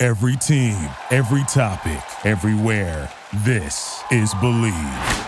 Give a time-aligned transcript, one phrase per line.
[0.00, 3.10] Every team, every topic, everywhere.
[3.38, 5.26] This is Bleav.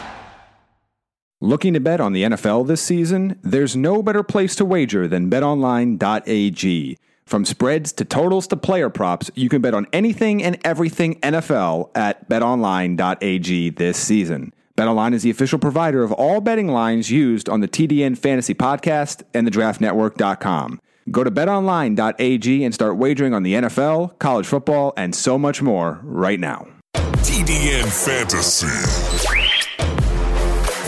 [1.41, 3.37] Looking to bet on the NFL this season?
[3.43, 6.99] There's no better place to wager than betonline.ag.
[7.27, 11.91] From spreads to totals to player props, you can bet on anything and everything NFL
[11.97, 14.53] at betonline.ag this season.
[14.77, 19.25] BetOnline is the official provider of all betting lines used on the TDN Fantasy Podcast
[19.35, 20.81] and the DraftNetwork.com.
[21.11, 25.99] Go to betonline.ag and start wagering on the NFL, college football, and so much more
[26.05, 26.69] right now.
[26.95, 28.67] TDN Fantasy.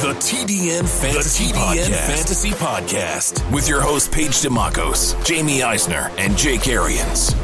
[0.01, 2.07] The TDN Fantasy, the TDN Podcast.
[2.07, 7.35] Fantasy Podcast with your hosts Paige Dimakos, Jamie Eisner, and Jake Arians.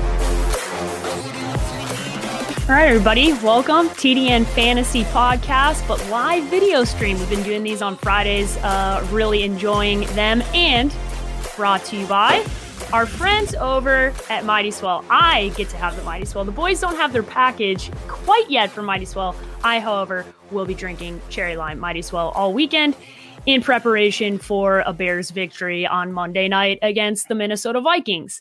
[2.68, 7.18] All right, everybody, welcome TDN Fantasy Podcast, but live video stream.
[7.18, 10.94] We've been doing these on Fridays, uh, really enjoying them, and
[11.56, 12.44] brought to you by
[12.92, 15.04] our friends over at Mighty Swell.
[15.10, 16.44] I get to have the Mighty Swell.
[16.44, 19.36] The boys don't have their package quite yet for Mighty Swell.
[19.62, 22.96] I, however, will be drinking Cherry Lime Mighty Swell all weekend
[23.44, 28.40] in preparation for a Bears victory on Monday night against the Minnesota Vikings.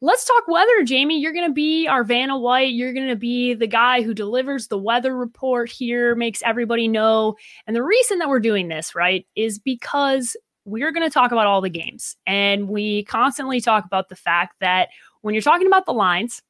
[0.00, 1.20] Let's talk weather, Jamie.
[1.20, 2.72] You're going to be our Vanna White.
[2.72, 7.36] You're going to be the guy who delivers the weather report here, makes everybody know.
[7.66, 10.36] And the reason that we're doing this, right, is because
[10.70, 12.16] we're going to talk about all the games.
[12.26, 14.88] And we constantly talk about the fact that
[15.22, 16.42] when you're talking about the lines,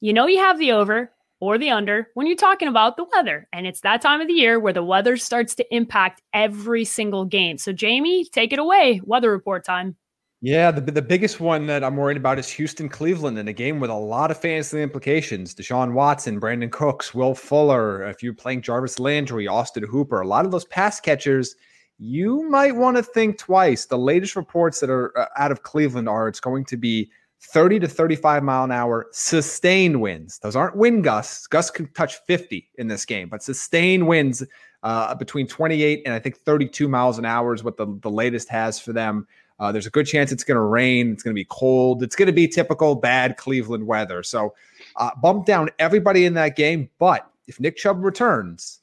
[0.00, 3.48] you know you have the over or the under when you're talking about the weather.
[3.52, 7.24] And it's that time of the year where the weather starts to impact every single
[7.24, 7.58] game.
[7.58, 9.00] So, Jamie, take it away.
[9.04, 9.96] Weather report time.
[10.42, 13.80] Yeah, the, the biggest one that I'm worried about is Houston Cleveland in a game
[13.80, 15.54] with a lot of fantasy implications.
[15.54, 20.44] Deshaun Watson, Brandin Cooks, Will Fuller, if you're playing Jarvis Landry, Austin Hooper, a lot
[20.44, 21.56] of those pass catchers
[21.98, 23.86] you might want to think twice.
[23.86, 27.80] The latest reports that are uh, out of Cleveland are it's going to be 30
[27.80, 30.38] to 35 mile an hour sustained winds.
[30.40, 31.46] Those aren't wind gusts.
[31.46, 34.44] Gusts can touch 50 in this game, but sustained winds
[34.82, 38.48] uh, between 28 and I think 32 miles an hour is what the, the latest
[38.48, 39.26] has for them.
[39.58, 41.12] Uh, there's a good chance it's going to rain.
[41.12, 42.02] It's going to be cold.
[42.02, 44.22] It's going to be typical bad Cleveland weather.
[44.22, 44.54] So
[44.96, 46.90] uh, bump down everybody in that game.
[46.98, 48.80] But if Nick Chubb returns,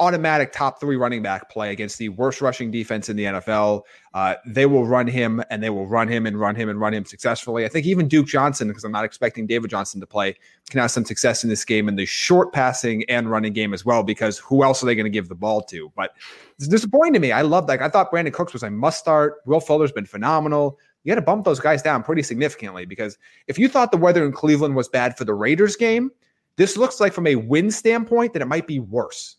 [0.00, 3.82] automatic top three running back play against the worst rushing defense in the NFL.
[4.14, 6.94] Uh, they will run him and they will run him and run him and run
[6.94, 7.64] him successfully.
[7.64, 10.36] I think even Duke Johnson, because I'm not expecting David Johnson to play,
[10.70, 13.84] can have some success in this game in the short passing and running game as
[13.84, 15.92] well, because who else are they going to give the ball to?
[15.96, 16.12] But
[16.56, 17.32] it's disappointing to me.
[17.32, 19.36] I love like I thought Brandin Cooks was a must start.
[19.46, 20.78] Will Fuller's been phenomenal.
[21.04, 24.24] You got to bump those guys down pretty significantly because if you thought the weather
[24.24, 26.10] in Cleveland was bad for the Raiders game,
[26.56, 29.36] this looks like from a win standpoint that it might be worse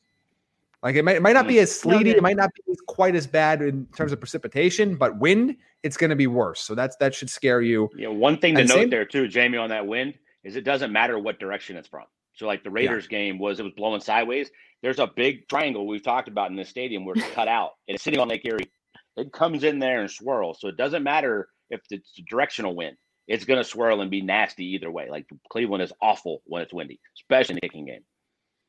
[0.82, 3.28] like it might, it might not be as sleety, it might not be quite as
[3.28, 6.62] bad in terms of precipitation, but wind, it's going to be worse.
[6.62, 7.90] So that's that should scare you.
[7.96, 10.14] You know, one thing to and note same, there too, Jamie, on that wind
[10.44, 12.06] is it doesn't matter what direction it's from.
[12.34, 13.18] So like the Raiders yeah.
[13.18, 14.50] game was, it was blowing sideways.
[14.82, 17.96] There's a big triangle we've talked about in the stadium where it's cut out and
[17.96, 18.72] it's sitting on Lake Erie.
[19.18, 20.60] It comes in there and swirls.
[20.62, 22.96] So it doesn't matter if it's directional wind.
[23.28, 25.10] It's going to swirl and be nasty either way.
[25.10, 28.02] Like Cleveland is awful when it's windy, especially in the kicking game.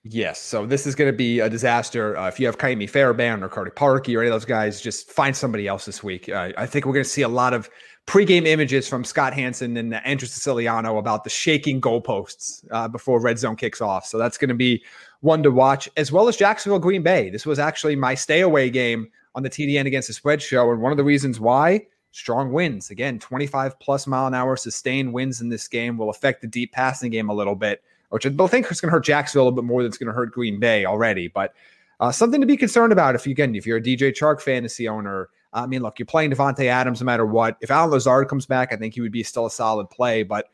[0.02, 0.40] Yes.
[0.40, 2.16] So this is going to be a disaster.
[2.16, 5.10] Uh, if you have Ka'imi Fairbairn or Cody Parkey or any of those guys, just
[5.10, 6.28] find somebody else this week.
[6.28, 7.68] Uh, I think we're going to see a lot of
[8.06, 13.38] pregame images from Scott Hanson and Andrew Siciliano about the shaking goalposts uh, before red
[13.38, 14.06] zone kicks off.
[14.06, 14.82] So that's going to be
[15.20, 17.28] one to watch, as well as Jacksonville Green Bay.
[17.28, 20.70] This was actually my stay away game on the TDN against the spread show.
[20.72, 25.12] And one of the reasons why strong winds, again, 25 plus mile an hour sustained
[25.12, 28.30] winds in this game will affect the deep passing game a little bit which I
[28.46, 30.32] think is going to hurt Jacksonville a little bit more than it's going to hurt
[30.32, 31.28] Green Bay already.
[31.28, 31.54] But
[32.00, 34.88] uh, something to be concerned about if you again if you're a DJ Chark fantasy
[34.88, 35.28] owner.
[35.52, 37.56] I mean, look, you're playing Davante Adams no matter what.
[37.60, 40.22] If Allen Lazard comes back, I think he would be still a solid play.
[40.22, 40.46] But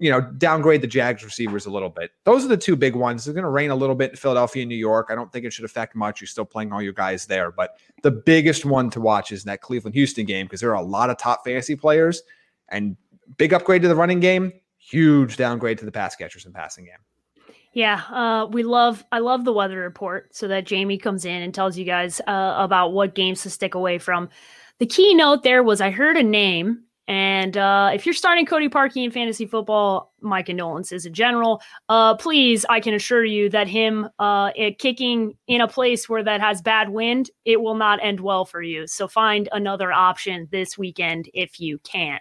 [0.00, 2.10] you know, downgrade the Jags receivers a little bit.
[2.24, 3.28] Those are the two big ones.
[3.28, 5.08] It's going to rain a little bit in Philadelphia and New York.
[5.10, 6.22] I don't think it should affect much.
[6.22, 7.50] You're still playing all your guys there.
[7.50, 10.82] But the biggest one to watch is that Cleveland Houston game because there are a
[10.82, 12.22] lot of top fantasy players
[12.70, 12.96] and
[13.36, 16.94] big upgrade to the running game, huge downgrade to the pass catchers and passing game.
[17.72, 19.04] Yeah, uh, we love.
[19.12, 22.54] I love the weather report so that Jamie comes in and tells you guys uh,
[22.58, 24.28] about what games to stick away from.
[24.78, 29.04] The keynote there was I heard a name And uh, if you're starting Cody Parkey
[29.04, 31.60] in fantasy football, my condolences in general.
[31.88, 36.40] Uh, please, I can assure you that him uh, kicking in a place where that
[36.40, 38.86] has bad wind, it will not end well for you.
[38.86, 42.20] So find another option this weekend if you can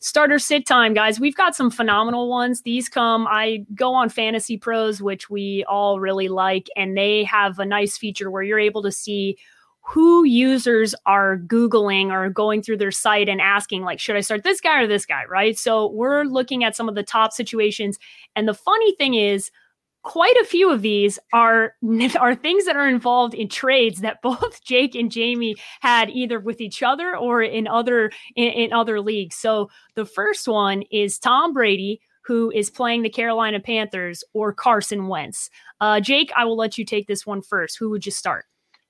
[0.00, 1.18] starter sit time, guys.
[1.18, 2.62] We've got some phenomenal ones.
[2.62, 7.58] These come, I go on Fantasy Pros, which we all really like, and they have
[7.58, 9.36] a nice feature where you're able to see
[9.80, 14.44] who users are Googling or going through their site and asking, like, should I start
[14.44, 15.24] this guy or this guy?
[15.24, 15.58] Right.
[15.58, 17.98] So we're looking at some of the top situations.
[18.36, 19.50] And the funny thing is,
[20.08, 21.74] quite a few of these are
[22.18, 26.62] are things that are involved in trades that both Jake and Jamie had either with
[26.62, 29.36] each other or in other in, in other leagues.
[29.36, 35.08] So the first one is Tom Brady who is playing the Carolina Panthers or Carson
[35.08, 35.48] Wentz.
[35.80, 37.78] Uh, Jake, I will let you take this one first.
[37.78, 38.44] Who would you start?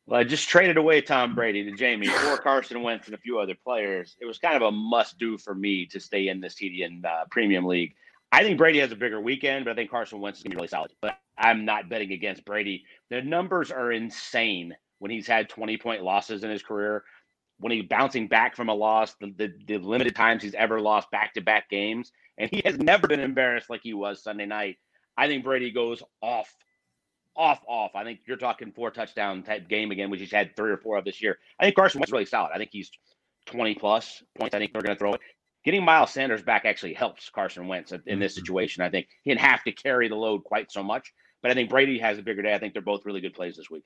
[0.07, 3.39] Well, I just traded away Tom Brady to Jamie for Carson Wentz and a few
[3.39, 4.17] other players.
[4.21, 7.27] It was kind of a must do for me to stay in this TDN uh,
[7.31, 7.95] Premium League.
[8.31, 10.57] I think Brady has a bigger weekend, but I think Carson Wentz is going to
[10.57, 10.93] be really solid.
[11.01, 12.85] But I'm not betting against Brady.
[13.11, 17.05] The numbers are insane when he's had 20 point losses in his career.
[17.61, 21.11] When he's bouncing back from a loss, the, the, the limited times he's ever lost
[21.11, 24.77] back to back games, and he has never been embarrassed like he was Sunday night.
[25.17, 26.55] I think Brady goes off,
[27.35, 27.97] off, off.
[27.97, 30.99] I think you're talking four touchdown type game again, which he's had three or four
[30.99, 31.39] of this year.
[31.59, 32.51] I think Carson Wentz is really solid.
[32.55, 32.93] I think he's
[33.47, 34.55] 20 plus points.
[34.55, 35.21] I think they're going to throw it
[35.69, 38.41] getting Miles Sanders back actually helps Carson Wentz in this mm-hmm.
[38.41, 38.83] situation.
[38.83, 41.13] I think he didn't have to carry the load quite so much,
[41.43, 42.55] but I think Brady has a bigger day.
[42.55, 43.85] I think they're both really good plays this week.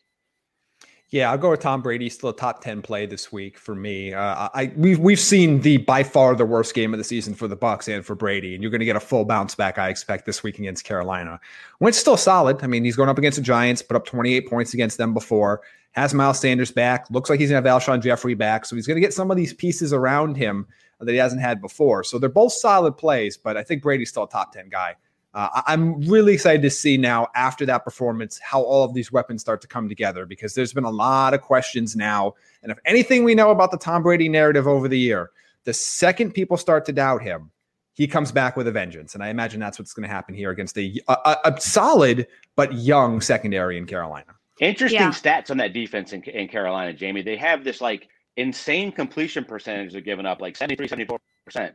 [1.08, 2.08] Yeah, I'll go with Tom Brady.
[2.08, 4.14] Still a top ten play this week for me.
[4.14, 7.48] Uh, I we've we've seen the by far the worst game of the season for
[7.48, 9.76] the Bucs and for Brady, and you're going to get a full bounce back.
[9.76, 11.40] I expect this week against Carolina.
[11.80, 12.62] Wentz still solid.
[12.62, 15.62] I mean, he's going up against the Giants, put up 28 points against them before.
[15.90, 17.10] Has Miles Sanders back.
[17.10, 19.32] Looks like he's going to have Alshon Jeffery back, so he's going to get some
[19.32, 20.66] of these pieces around him
[21.04, 22.04] that he hasn't had before.
[22.04, 24.96] So they're both solid plays, but I think Brady's still a top 10 guy.
[25.34, 29.40] Uh, I'm really excited to see now after that performance how all of these weapons
[29.40, 32.34] start to come together because there's been a lot of questions now.
[32.62, 35.30] And if anything we know about the Tom Brady narrative over the year,
[35.64, 37.50] the second people start to doubt him,
[37.94, 39.14] he comes back with a vengeance.
[39.14, 42.26] And I imagine that's what's going to happen here against a, a, a, solid
[42.56, 44.34] but young secondary in Carolina.
[44.60, 45.10] Interesting yeah.
[45.10, 47.22] stats on that defense in, in Carolina, Jamie.
[47.22, 51.72] They have this like insane completion percentage they're giving up, like 73, 74%.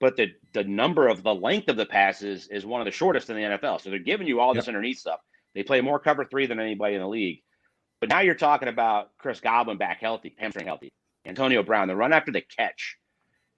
[0.00, 3.30] But the, the number of the length of the passes is one of the shortest
[3.30, 3.80] in the NFL.
[3.80, 4.74] So they're giving you all this yep.
[4.74, 5.20] underneath stuff.
[5.54, 7.42] They play more cover three than anybody in the league.
[8.00, 10.92] But now you're talking about Chris Godwin back healthy, hamstring healthy,
[11.24, 12.96] Antonio Brown, the run after the catch.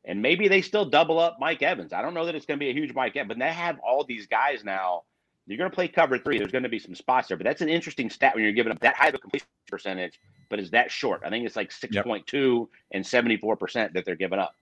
[0.05, 1.93] And maybe they still double up Mike Evans.
[1.93, 3.81] I don't know that it's going to be a huge Mike Evans, but they have
[3.81, 5.03] all these guys now.
[5.47, 6.39] You're going to play cover three.
[6.39, 8.73] There's going to be some spots there, but that's an interesting stat when you're giving
[8.73, 11.23] up that high of a completion percentage but is that short.
[11.25, 12.69] I think it's like 6.2 yep.
[12.93, 14.55] and 74% that they're giving up.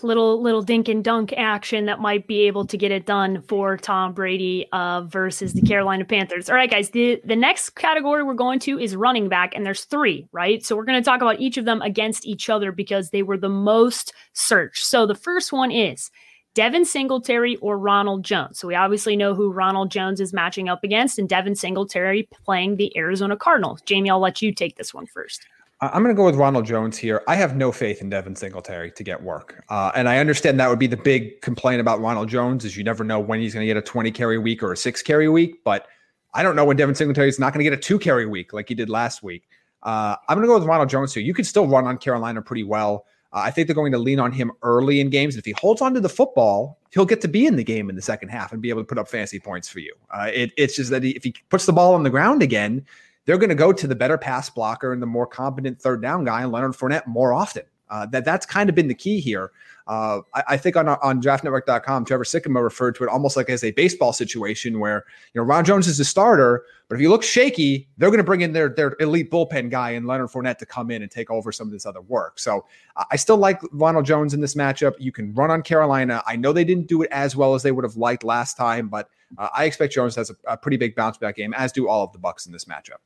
[0.00, 3.76] Little little dink and dunk action that might be able to get it done for
[3.76, 6.48] Tom Brady uh, versus the Carolina Panthers.
[6.48, 6.88] All right, guys.
[6.90, 10.64] The the next category we're going to is running back, and there's three, right?
[10.64, 13.36] So we're going to talk about each of them against each other because they were
[13.36, 14.86] the most searched.
[14.86, 16.10] So the first one is
[16.58, 18.58] Devin Singletary or Ronald Jones.
[18.58, 22.78] So we obviously know who Ronald Jones is matching up against, and Devin Singletary playing
[22.78, 23.80] the Arizona Cardinals.
[23.82, 25.46] Jamie, I'll let you take this one first.
[25.80, 27.22] I'm going to go with Ronald Jones here.
[27.28, 30.68] I have no faith in Devin Singletary to get work, uh, and I understand that
[30.68, 33.62] would be the big complaint about Ronald Jones is you never know when he's going
[33.62, 35.62] to get a 20 carry week or a six carry week.
[35.62, 35.86] But
[36.34, 38.52] I don't know when Devin Singletary is not going to get a two carry week
[38.52, 39.44] like he did last week.
[39.84, 41.22] Uh, I'm going to go with Ronald Jones here.
[41.22, 43.04] You could still run on Carolina pretty well.
[43.32, 45.36] Uh, I think they're going to lean on him early in games.
[45.36, 47.96] If he holds on to the football, he'll get to be in the game in
[47.96, 49.94] the second half and be able to put up fancy points for you.
[50.10, 52.84] Uh, it, it's just that he, if he puts the ball on the ground again,
[53.26, 56.24] they're going to go to the better pass blocker and the more competent third down
[56.24, 57.64] guy, Leonard Fournette more often.
[57.90, 59.50] Uh, that that's kind of been the key here.
[59.86, 63.64] Uh, I, I, think on on DraftNetwork.com, Trevor Sikkema referred to it almost like as
[63.64, 67.26] a baseball situation where you know Ron Jones is a starter, but if he looks
[67.26, 70.66] shaky, they're going to bring in their their elite bullpen guy and Leonard Fournette to
[70.66, 72.38] come in and take over some of this other work.
[72.38, 72.66] So
[73.10, 74.92] I still like Ronald Jones in this matchup.
[74.98, 76.22] You can run on Carolina.
[76.26, 78.88] I know they didn't do it as well as they would have liked last time,
[78.88, 81.88] but uh, I expect Jones has a, a pretty big bounce back game, as do
[81.88, 82.98] all of the Bucs in this matchup.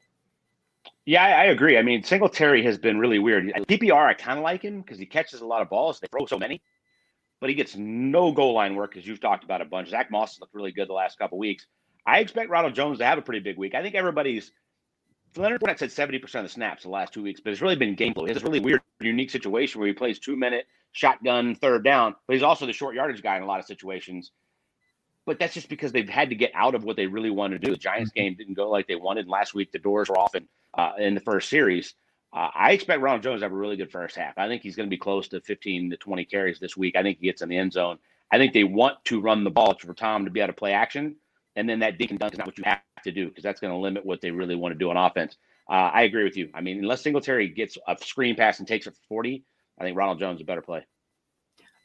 [1.05, 1.79] Yeah, I, agree.
[1.79, 3.47] I mean, Singletary has been really weird.
[3.69, 5.99] PPR, I kind of like him because he catches a lot of balls.
[5.99, 6.63] They throw so many,
[7.41, 9.89] but he gets no goal line work, as you've talked about a bunch.
[9.89, 11.67] Zach Moss looked really good the last couple weeks.
[12.07, 13.75] I expect Ronald Jones to have a pretty big week.
[13.75, 14.53] I think everybody's
[15.37, 17.95] Leonard Fournette said 70% of the snaps the last two weeks, but it's really been
[17.95, 18.25] game flow.
[18.25, 22.15] He has this really weird, unique situation where he plays two minute shotgun third down,
[22.27, 24.31] but he's also the short yardage guy in a lot of situations.
[25.25, 27.59] But that's just because they've had to get out of what they really want to
[27.59, 27.71] do.
[27.71, 28.21] The Giants mm-hmm.
[28.21, 29.29] game didn't go like they wanted.
[29.29, 31.95] Last week, the doors were off and uh, in the first series.
[32.33, 34.39] Uh, I expect Ronald Jones to have a really good first half.
[34.39, 36.97] I think he's going to be close to 15 to 20 carries this week.
[36.97, 37.99] I think he gets in the end zone.
[38.31, 40.73] I think they want to run the ball for Tom to be able to play
[40.73, 41.17] action.
[41.57, 43.61] And then that dink and dunk is not what you have to do because that's
[43.61, 45.37] going to limit what they really want to do on offense.
[45.69, 46.49] Uh, I agree with you.
[46.55, 49.45] I mean, unless Singletary gets a screen pass and takes it for 40,
[49.79, 50.87] I think Ronald Jones is a better play.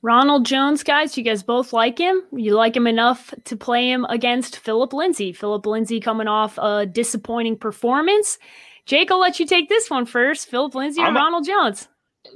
[0.03, 2.21] Ronald Jones, guys, you guys both like him.
[2.31, 5.33] You like him enough to play him against Philip Lindsay.
[5.33, 8.37] Philip Lindsay coming off a disappointing performance.
[8.85, 10.49] Jake, I'll let you take this one first.
[10.49, 11.87] Philip Lindsay or Ronald Jones?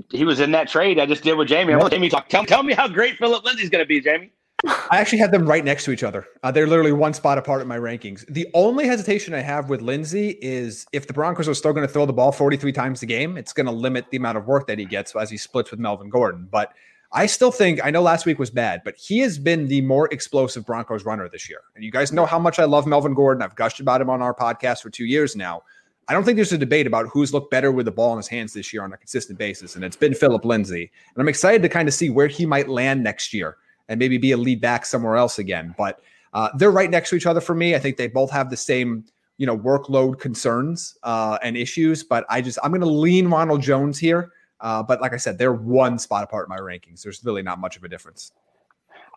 [0.10, 1.74] He was in that trade I just did with Jamie.
[1.74, 2.30] I want Jamie talk.
[2.30, 4.32] Tell, tell me how great Phillip Lindsay's going to be, Jamie.
[4.66, 6.28] I actually have them right next to each other.
[6.44, 8.26] Uh, they're literally one spot apart in my rankings.
[8.28, 11.92] The only hesitation I have with Lindsay is if the Broncos are still going to
[11.92, 14.68] throw the ball 43 times a game, it's going to limit the amount of work
[14.68, 16.48] that he gets as he splits with Melvin Gordon.
[16.52, 16.74] But
[17.14, 20.08] I still think, I know last week was bad, but he has been the more
[20.14, 21.60] explosive Broncos runner this year.
[21.76, 23.44] And you guys know how much I love Melvin Gordon.
[23.44, 25.64] I've gushed about him on our podcast for two years now.
[26.08, 28.28] I don't think there's a debate about who's looked better with the ball in his
[28.28, 29.76] hands this year on a consistent basis.
[29.76, 30.92] And it's been Philip Lindsay.
[31.14, 33.58] And I'm excited to kind of see where he might land next year
[33.90, 35.76] and maybe be a lead back somewhere else again.
[35.78, 36.02] But
[36.34, 37.76] uh, they're right next to each other for me.
[37.76, 39.06] I think they both have the same,
[39.38, 42.04] you know, workload concerns uh, and issues.
[42.04, 44.32] But I just, I'm going to lean Ronald Jones here.
[44.62, 47.02] Uh, but like I said, they're one spot apart in my rankings.
[47.02, 48.32] There's really not much of a difference.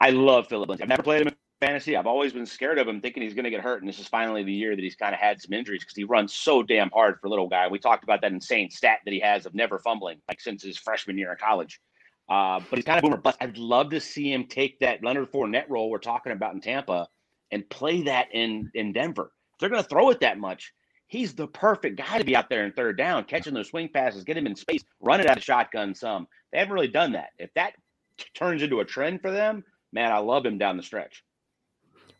[0.01, 0.83] I love Philip Lindsay.
[0.83, 1.97] I've never played him in fantasy.
[1.97, 3.81] I've always been scared of him, thinking he's going to get hurt.
[3.83, 6.05] And this is finally the year that he's kind of had some injuries because he
[6.05, 7.69] runs so damn hard for a little guy.
[7.69, 10.79] We talked about that insane stat that he has of never fumbling, like since his
[10.79, 11.81] freshman year in college.
[12.29, 13.37] Uh, but he's kind of boomer bust.
[13.41, 17.07] I'd love to see him take that Leonard Fournette role we're talking about in Tampa
[17.51, 19.31] and play that in in Denver.
[19.53, 20.73] If they're going to throw it that much,
[21.15, 24.25] he's the perfect guy to be out there in third down, catching those swing passes,
[24.25, 26.27] get him in space, run it out of shotgun some.
[26.53, 27.29] They haven't really done that.
[27.39, 27.75] If that
[28.35, 31.23] turns into a trend for them, man, I love him down the stretch.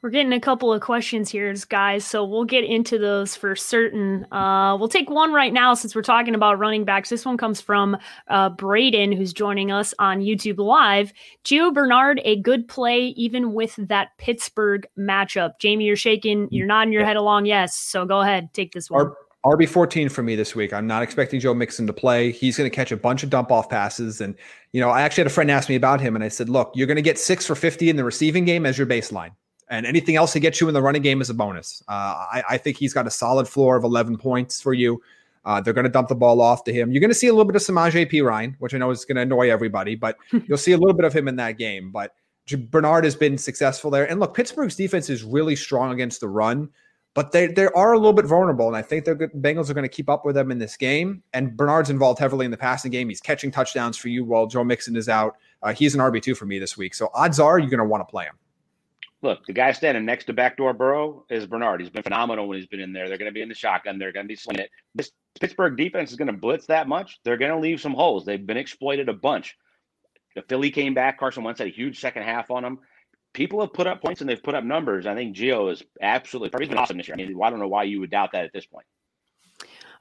[0.05, 4.31] We're getting a couple of questions here, guys, so we'll get into those for certain.
[4.31, 7.09] Uh, we'll take one right now since we're talking about running backs.
[7.09, 7.97] This one comes from
[8.29, 11.15] uh, Braden, who's joining us on YouTube Live.
[11.47, 15.53] Gio Bernard, a good play even with that Pittsburgh matchup.
[15.59, 17.47] Jamie, you're shaking, you're nodding your head along.
[17.47, 19.11] Yes, so go ahead, take this one.
[19.47, 20.75] RB 14 for me this week.
[20.75, 22.31] I'm not expecting Joe Mixon to play.
[22.31, 24.21] He's going to catch a bunch of dump off passes.
[24.21, 24.35] And,
[24.73, 26.73] you know, I actually had a friend ask me about him, and I said, look,
[26.75, 29.31] you're going to get six for 50 in the receiving game as your baseline
[29.75, 31.83] and anything else he gets you in the running game is a bonus.
[31.89, 35.01] Uh, I, I, think he's got a solid floor of 11 points for you.
[35.45, 36.91] Uh, they're going to dump the ball off to him.
[36.91, 39.17] You're going to see a little bit of Samaje Perine, which I know is going
[39.17, 40.17] to annoy everybody, but
[40.47, 41.91] you'll see a little bit of him in that game.
[41.91, 42.15] But
[42.71, 44.09] Bernard has been successful there.
[44.09, 46.71] And look, Pittsburgh's defense is really strong against the run,
[47.13, 48.69] but they, they are a little bit vulnerable.
[48.69, 51.23] And I think the Bengals are going to keep up with them in this game.
[51.35, 53.09] And Bernard's involved heavily in the passing game.
[53.09, 55.37] He's catching touchdowns for you while Joe Mixon is out.
[55.63, 56.95] Uh, he's an RB2 for me this week.
[56.95, 58.35] So odds are you're going to want to play him
[59.25, 61.81] look, the guy standing next to backdoor Burrow is Bernard.
[61.81, 63.09] He's been phenomenal when he's been in there.
[63.09, 63.99] They're going to be in the shotgun.
[63.99, 64.71] They're going to be slinging it.
[64.95, 67.19] This Pittsburgh defense is going to blitz that much.
[67.25, 68.25] They're going to leave some holes.
[68.25, 69.57] They've been exploited a bunch.
[70.37, 71.19] The Philly came back.
[71.19, 72.79] Carson Wentz had a huge second half on them.
[73.33, 75.07] People have put up points and they've put up numbers.
[75.07, 76.57] I think Gio is absolutely.
[76.61, 77.17] He's been awesome this year.
[77.19, 78.87] I mean, I don't know why you would doubt that at this point.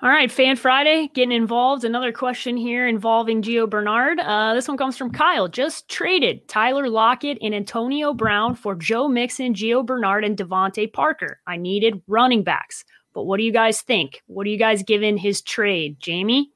[0.04, 1.86] All right, Fan Friday getting involved.
[1.86, 4.20] Another question here involving Gio Bernard.
[4.20, 5.48] Uh, this one comes from Kyle.
[5.48, 11.40] Just traded Tyler Lockett and Antonio Brown for Joe Mixon, Gio Bernard, and DeVante Parker.
[11.48, 12.84] I needed running backs.
[13.14, 14.22] But what do you guys think?
[14.28, 16.52] What do you guys give in his trade, Jamie?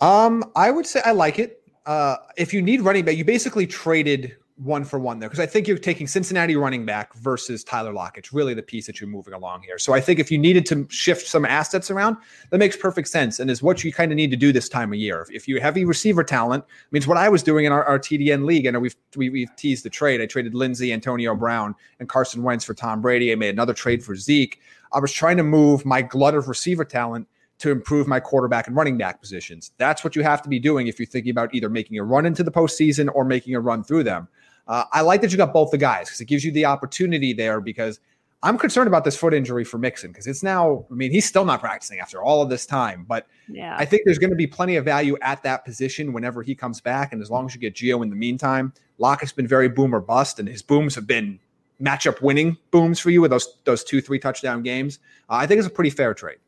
[0.00, 1.62] Um, I would say I like it.
[1.86, 5.46] Uh, if you need running back, you basically traded one for one there because I
[5.46, 8.26] think you're taking Cincinnati running back versus Tyler Lockett.
[8.26, 9.78] It's really the piece that you're moving along here.
[9.78, 12.16] So I think if you needed to shift some assets around,
[12.50, 14.92] that makes perfect sense and is what you kind of need to do this time
[14.92, 15.26] of year.
[15.30, 18.44] If you have heavy receiver talent, means what I was doing in our, our TDN
[18.44, 18.66] league.
[18.66, 20.20] I know we've we, have we have teased the trade.
[20.20, 23.32] I traded Lindsay, Antonio Brown, and Carson Wentz for Tom Brady.
[23.32, 24.60] I made another trade for Zeke.
[24.92, 27.26] I was trying to move my glut of receiver talent
[27.60, 29.70] to improve my quarterback and running back positions.
[29.78, 32.26] That's what you have to be doing if you're thinking about either making a run
[32.26, 34.28] into the postseason or making a run through them.
[34.68, 37.32] Uh, I like that you got both the guys because it gives you the opportunity
[37.32, 37.60] there.
[37.60, 38.00] Because
[38.42, 40.84] I'm concerned about this foot injury for Mixon because it's now.
[40.90, 43.76] I mean, he's still not practicing after all of this time, but yeah.
[43.78, 46.80] I think there's going to be plenty of value at that position whenever he comes
[46.80, 47.12] back.
[47.12, 50.00] And as long as you get Gio in the meantime, Lockett's been very boom or
[50.00, 51.38] bust, and his booms have been
[51.80, 54.98] matchup winning booms for you with those those two three touchdown games.
[55.28, 56.38] Uh, I think it's a pretty fair trade.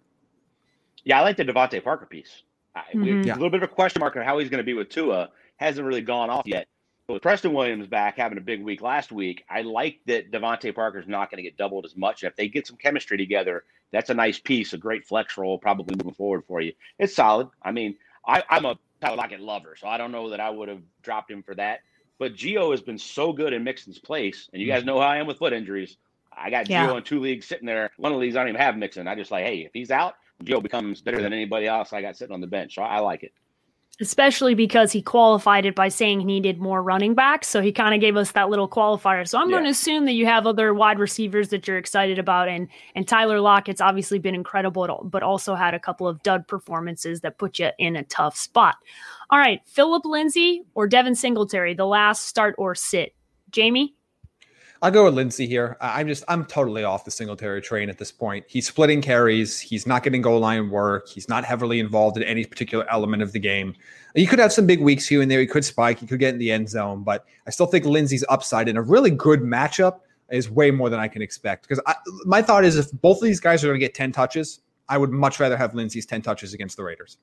[1.05, 2.43] Yeah, I like the DeVante Parker piece.
[2.77, 3.31] Mm-hmm.
[3.31, 5.31] A little bit of a question mark on how he's going to be with Tua.
[5.57, 6.67] Hasn't really gone off yet
[7.09, 11.07] with Preston Williams back having a big week last week, I like that DeVante Parker's
[11.07, 12.25] not going to get doubled as much.
[12.25, 15.97] If they get some chemistry together, that's a nice piece, a great flex role, probably
[15.97, 16.73] moving forward for you.
[16.99, 17.49] It's solid.
[17.63, 17.97] I mean,
[18.27, 21.31] I, am a Tyler Lockett lover, so I don't know that I would have dropped
[21.31, 21.81] him for that.
[22.19, 24.89] But Gio has been so good in Mixon's place, and you guys mm-hmm.
[24.89, 25.97] know how I am with foot injuries.
[26.33, 26.87] I got yeah.
[26.87, 27.91] Gio in two leagues sitting there.
[27.99, 29.07] One of the leagues I don't even have Mixon.
[29.09, 32.17] I just like, hey, if he's out, Gio becomes better than anybody else I got
[32.17, 32.77] sitting on the bench.
[32.77, 33.33] So I like it
[34.01, 37.49] especially because he qualified it by saying he needed more running backs.
[37.49, 39.27] So he kind of gave us that little qualifier.
[39.27, 39.57] So I'm yeah.
[39.57, 42.49] going to assume that you have other wide receivers that you're excited about.
[42.49, 47.21] And and Tyler Lockett's obviously been incredible, but also had a couple of dud performances
[47.21, 48.77] that put you in a tough spot.
[49.31, 53.15] All right, Philip Lindsay or Devin Singletary, the last start or sit.
[53.51, 53.95] Jamie?
[54.85, 55.79] I'll go with Lindsay here.
[55.81, 58.45] I'm just I'm totally off the Singletary train at this point.
[58.47, 59.59] He's splitting carries.
[59.59, 61.09] He's not getting goal line work.
[61.09, 63.75] He's not heavily involved in any particular element of the game.
[64.15, 65.41] He could have some big weeks here and there.
[65.41, 66.01] He could spike.
[66.01, 67.03] He could get in the end zone.
[67.03, 70.01] But I still think Lindsay's upside in a really good matchup
[70.31, 71.67] is way more than I can expect.
[71.67, 71.83] Because
[72.27, 74.61] my thought is if both of these guys are going to get 10 touches,
[74.91, 77.17] I would much rather have Lindsay's 10 touches against the Raiders.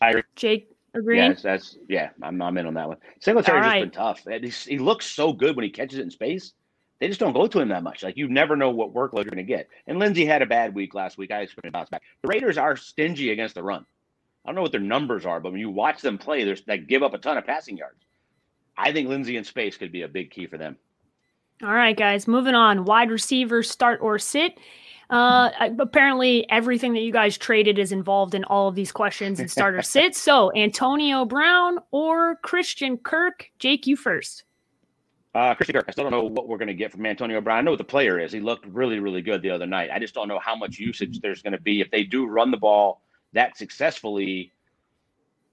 [0.00, 0.22] I agree.
[0.34, 1.16] Jake, Agree.
[1.16, 2.10] Yeah, that's, that's, yeah.
[2.22, 2.98] I'm, I'm in on that one.
[3.20, 3.92] Singletary's right.
[3.92, 4.66] just been tough.
[4.66, 6.52] he looks so good when he catches it in space.
[7.00, 8.02] They just don't go to him that much.
[8.02, 9.68] Like you never know what workload you're going to get.
[9.86, 11.32] And Lindsay had a bad week last week.
[11.32, 12.02] I expect to bounce back.
[12.20, 13.84] The Raiders are stingy against the run.
[14.44, 16.78] I don't know what their numbers are, but when you watch them play, there's they
[16.78, 18.04] give up a ton of passing yards.
[18.76, 20.76] I think Lindsay in space could be a big key for them.
[21.62, 22.84] All right, guys, moving on.
[22.84, 24.58] Wide receiver start or sit.
[25.10, 29.50] Uh, apparently, everything that you guys traded is involved in all of these questions and
[29.50, 30.20] starter sits.
[30.20, 33.50] So, Antonio Brown or Christian Kirk?
[33.58, 34.44] Jake, you first.
[35.34, 35.86] Uh, Christian Kirk.
[35.88, 37.58] I still don't know what we're going to get from Antonio Brown.
[37.58, 38.32] I know what the player is.
[38.32, 39.90] He looked really, really good the other night.
[39.92, 42.50] I just don't know how much usage there's going to be if they do run
[42.50, 44.52] the ball that successfully.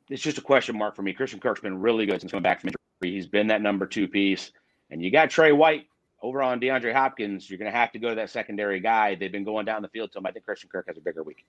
[0.10, 1.14] It's just a question mark for me.
[1.14, 3.16] Christian Kirk's been really good since coming back from injury.
[3.16, 4.52] He's been that number two piece,
[4.90, 5.86] and you got Trey White
[6.22, 9.16] over on DeAndre Hopkins, you're going to have to go to that secondary guy.
[9.16, 10.26] They've been going down the field to him.
[10.26, 11.46] I think Christian Kirk has a bigger week.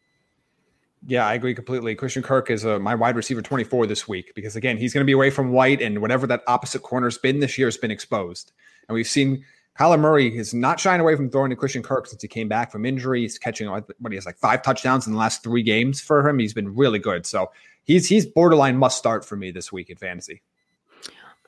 [1.06, 1.94] Yeah, I agree completely.
[1.94, 5.06] Christian Kirk is uh, my wide receiver 24 this week because, again, he's going to
[5.06, 8.52] be away from White, and whatever that opposite corner's been this year has been exposed.
[8.86, 9.42] And we've seen
[9.78, 12.70] Kyler Murray is not shying away from throwing to Christian Kirk since he came back
[12.70, 13.22] from injury.
[13.22, 16.38] He's catching what he has like five touchdowns in the last three games for him.
[16.38, 17.24] He's been really good.
[17.24, 17.50] So
[17.84, 20.42] he's he's borderline must start for me this week in fantasy.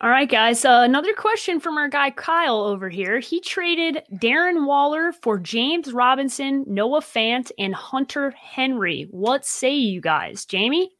[0.02, 0.64] All right, guys.
[0.64, 3.20] Uh, another question from our guy Kyle over here.
[3.20, 9.06] He traded Darren Waller for James Robinson, Noah Fant, and Hunter Henry.
[9.12, 10.90] What say you guys, Jamie?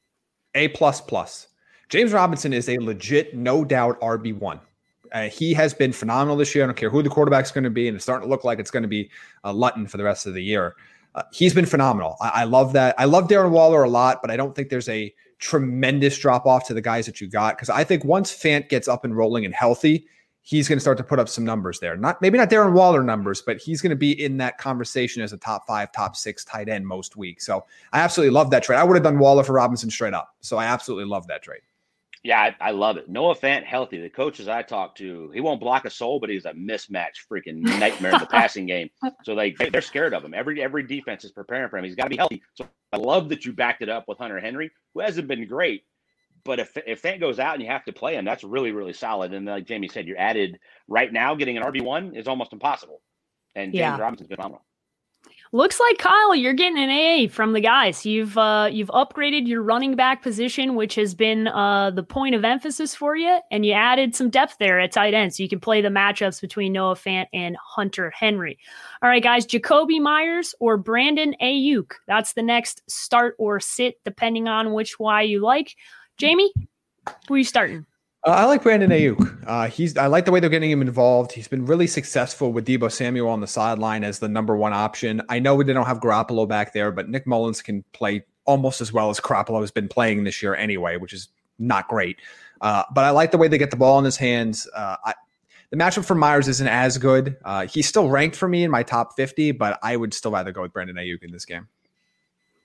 [0.54, 1.48] A plus plus.
[1.88, 4.60] James Robinson is a legit, no doubt RB one.
[5.10, 6.62] Uh, he has been phenomenal this year.
[6.62, 8.60] I don't care who the quarterback's going to be, and it's starting to look like
[8.60, 9.10] it's going to be
[9.42, 10.76] uh, Luton for the rest of the year.
[11.14, 12.16] Uh, he's been phenomenal.
[12.20, 12.94] I, I love that.
[12.98, 16.66] I love Darren Waller a lot, but I don't think there's a tremendous drop off
[16.68, 17.56] to the guys that you got.
[17.56, 20.06] Because I think once Fant gets up and rolling and healthy,
[20.42, 21.96] he's going to start to put up some numbers there.
[21.96, 25.32] Not maybe not Darren Waller numbers, but he's going to be in that conversation as
[25.32, 27.46] a top five, top six tight end most weeks.
[27.46, 28.78] So I absolutely love that trade.
[28.78, 30.34] I would have done Waller for Robinson straight up.
[30.40, 31.60] So I absolutely love that trade.
[32.24, 33.08] Yeah, I, I, love it.
[33.08, 34.00] Noah Fant healthy.
[34.00, 37.62] The coaches I talk to, he won't block a soul, but he's a mismatch freaking
[37.80, 38.90] nightmare in the passing game.
[39.24, 40.32] So they they're scared of him.
[40.32, 41.84] Every every defense is preparing for him.
[41.84, 42.40] He's got to be healthy.
[42.54, 45.82] So I love that you backed it up with Hunter Henry, who hasn't been great.
[46.44, 48.92] But if if Fant goes out and you have to play him, that's really really
[48.92, 49.34] solid.
[49.34, 51.34] And like Jamie said, you're added right now.
[51.34, 53.00] Getting an RB one is almost impossible.
[53.56, 53.98] And James yeah.
[53.98, 54.64] Robinson's phenomenal.
[55.54, 58.06] Looks like Kyle, you're getting an AA from the guys.
[58.06, 62.42] You've uh, you've upgraded your running back position, which has been uh, the point of
[62.42, 65.60] emphasis for you, and you added some depth there at tight end, so you can
[65.60, 68.58] play the matchups between Noah Fant and Hunter Henry.
[69.02, 71.92] All right, guys, Jakobi Meyers or Brandon Aiyuk.
[72.06, 75.76] That's the next start or sit, depending on which why you like.
[76.16, 76.50] Jamie,
[77.28, 77.84] who are you starting?
[78.24, 79.44] Uh, I like Brandon Aiyuk.
[79.46, 81.32] Uh, he's I like the way they're getting him involved.
[81.32, 85.22] He's been really successful with Deebo Samuel on the sideline as the number one option.
[85.28, 88.92] I know they don't have Garoppolo back there, but Nick Mullens can play almost as
[88.92, 92.18] well as Garoppolo has been playing this year anyway, which is not great.
[92.60, 94.68] Uh, but I like the way they get the ball in his hands.
[94.72, 95.14] Uh, I,
[95.70, 97.36] the matchup for Meyers isn't as good.
[97.44, 100.52] Uh, he's still ranked for me in my top 50, but I would still rather
[100.52, 101.66] go with Brandon Aiyuk in this game.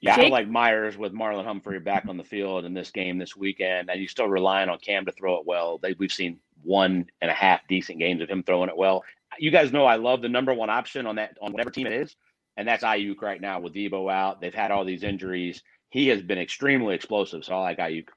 [0.01, 0.25] Yeah, Jake?
[0.25, 3.89] I like Meyers with Marlon Humphrey back on the field in this game this weekend,
[3.89, 5.79] and you're still relying on Cam to throw it well.
[5.79, 9.03] They, we've seen one and a half decent games of him throwing it well.
[9.39, 11.93] You guys know I love the number one option on that on whatever team it
[11.93, 12.15] is,
[12.57, 14.39] and that's Aiyuk right now with Deebo out.
[14.39, 15.63] They've had all these injuries.
[15.89, 18.07] He has been extremely explosive, so I like Aiyuk.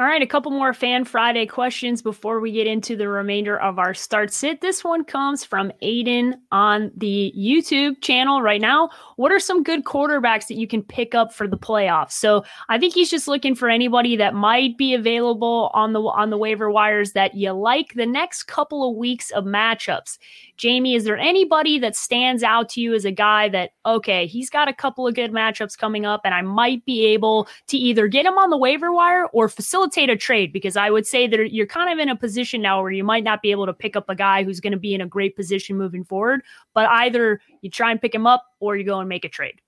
[0.00, 3.80] All right, a couple more Fan Friday questions before we get into the remainder of
[3.80, 4.60] our start sit.
[4.60, 8.90] This one comes from Aiden on the YouTube channel right now.
[9.16, 12.12] What are some good quarterbacks that you can pick up for the playoffs?
[12.12, 16.30] So I think he's just looking for anybody that might be available on the on
[16.30, 20.16] the waiver wires that you like the next couple of weeks of matchups.
[20.58, 24.50] Jamie, is there anybody that stands out to you as a guy that, okay, he's
[24.50, 28.08] got a couple of good matchups coming up, and I might be able to either
[28.08, 30.52] get him on the waiver wire or facilitate a trade?
[30.52, 33.24] Because I would say that you're kind of in a position now where you might
[33.24, 35.36] not be able to pick up a guy who's going to be in a great
[35.36, 36.42] position moving forward,
[36.74, 39.60] but either you try and pick him up or you go and make a trade.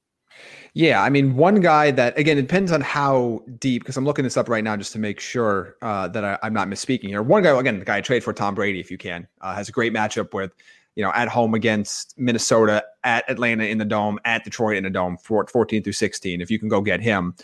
[0.74, 3.82] Yeah, I mean, one guy that again it depends on how deep.
[3.82, 6.52] Because I'm looking this up right now just to make sure uh, that I, am
[6.52, 7.22] not misspeaking here.
[7.22, 9.68] One guy, again, the guy I trade for Tom Brady, if you can, uh, has
[9.68, 10.52] a great matchup with,
[11.00, 14.90] you know, at home against Minnesota, at Atlanta in the dome, at Detroit in the
[14.90, 16.42] dome, for 14 through 16.
[16.42, 17.34] If you can go get him,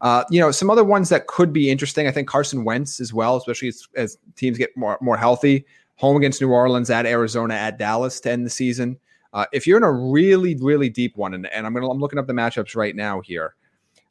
[0.00, 2.08] uh, you know, some other ones that could be interesting.
[2.08, 5.64] I think Carson Wentz as well, especially as, as teams get more more healthy.
[5.98, 8.98] Home against New Orleans, at Arizona, at Dallas to end the season.
[9.32, 12.18] Uh, if you're in a really, really deep one, and, and I'm gonna I'm looking
[12.18, 13.54] up the matchups right now here.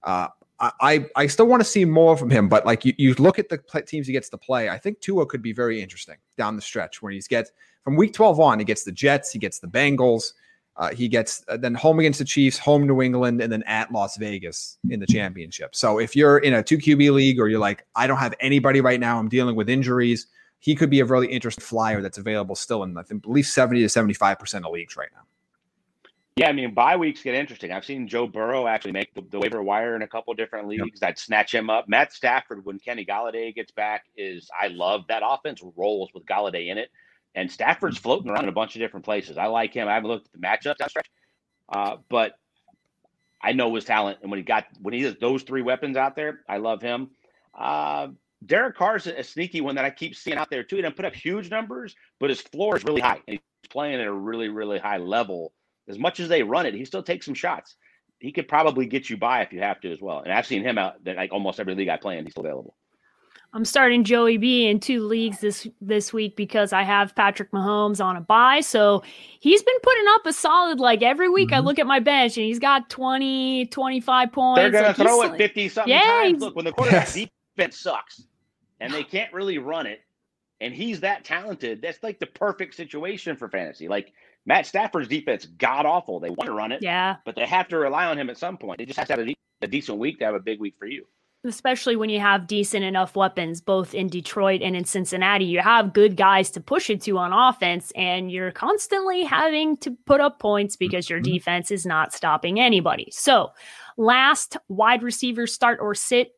[0.02, 3.39] Uh, I I still want to see more from him, but like you, you look
[3.39, 6.56] at the teams he gets to play, I think Tua could be very interesting down
[6.56, 7.52] the stretch where he's gets
[7.84, 10.34] from week 12 on, he gets the Jets, he gets the Bengals,
[10.78, 13.92] uh, he gets uh, then home against the Chiefs, home New England, and then at
[13.92, 15.76] Las Vegas in the championship.
[15.76, 18.82] So if you're in a two QB league or you're like, I don't have anybody
[18.82, 20.28] right now, I'm dealing with injuries,
[20.60, 23.82] he could be a really interesting flyer that's available still in, I think, believe 70
[23.82, 25.22] to 75% of leagues right now.
[26.36, 27.72] Yeah, I mean, bye weeks get interesting.
[27.72, 31.00] I've seen Joe Burrow actually make the, the waiver wire in a couple different leagues.
[31.02, 31.10] Yep.
[31.10, 31.88] I'd snatch him up.
[31.88, 36.69] Matt Stafford, when Kenny Golladay gets back, is I love that offense rolls with Golladay
[36.69, 36.89] in it.
[37.36, 39.38] And Stafford's floating around in a bunch of different places.
[39.38, 39.88] I like him.
[39.88, 41.10] I haven't looked at the matchups that stretch,
[41.69, 42.34] uh, but
[43.41, 44.19] I know his talent.
[44.22, 47.12] And when he got when he has those three weapons out there, I love him.
[47.58, 48.08] Uh,
[48.46, 50.78] Derek Carr's a, sneaky one that I keep seeing out there too.
[50.78, 53.22] He doesn't put up huge numbers, but his floor is really high.
[53.28, 55.54] And he's playing at a really, really high level.
[55.88, 57.76] As much as they run it, he still takes some shots.
[58.19, 60.19] He could probably get you by if you have to as well.
[60.19, 62.76] And I've seen him out like almost every league I play in, he's still available.
[63.56, 68.04] I'm starting Joey B in two leagues this this week because I have Patrick Mahomes
[68.04, 68.62] on a bye.
[68.62, 69.04] So
[69.39, 71.56] he's been putting up a solid like every week mm-hmm.
[71.56, 74.60] I look at my bench and he's got 20, 25 points.
[74.60, 76.41] They're gonna like throw it 50 something yeah, times.
[76.41, 77.30] Look, when the quarterback yes.
[77.56, 78.24] defense sucks
[78.80, 80.02] and they can't really run it,
[80.60, 83.88] and he's that talented, that's like the perfect situation for fantasy.
[83.88, 84.13] Like
[84.45, 86.19] Matt Stafford's defense god awful.
[86.19, 88.58] They want to run it, yeah, but they have to rely on him at some
[88.58, 88.77] point.
[88.77, 90.86] They just have to have a, a decent week to have a big week for
[90.86, 91.06] you
[91.45, 95.45] especially when you have decent enough weapons both in Detroit and in Cincinnati.
[95.45, 99.91] You have good guys to push it to on offense, and you're constantly having to
[100.06, 101.34] put up points because your mm-hmm.
[101.34, 103.10] defense is not stopping anybody.
[103.12, 103.51] So,
[103.97, 106.32] last wide receiver start or sit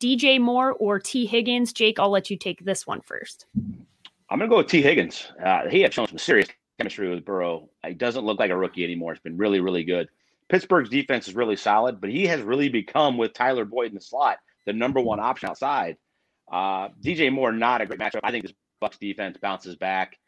[0.00, 1.72] DJ Moore or Tee Higgins.
[1.72, 3.46] Jake, I'll let you take this one first.
[4.28, 5.30] I'm going to go with Tee Higgins.
[5.44, 7.68] Uh, he has shown some serious chemistry with Burrow.
[7.86, 9.12] He doesn't look like a rookie anymore.
[9.12, 10.08] It's been really, really good.
[10.48, 14.00] Pittsburgh's defense is really solid, but he has really become with Tyler Boyd in the
[14.00, 15.96] slot the number one option outside.
[16.52, 18.20] Uh, DJ Moore, not a great matchup.
[18.22, 20.18] I think this Bucs defense bounces back.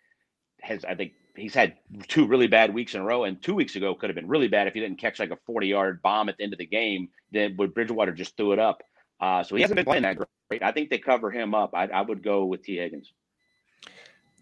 [0.60, 1.74] Has I think he's had
[2.08, 4.48] two really bad weeks in a row, and two weeks ago could have been really
[4.48, 6.66] bad if he didn't catch like a 40 yard bomb at the end of the
[6.66, 7.08] game.
[7.30, 8.82] Then would Bridgewater just threw it up.
[9.20, 10.62] Uh, so he hasn't been playing that great.
[10.62, 11.72] I think they cover him up.
[11.74, 13.12] I, I would go with Tee Higgins.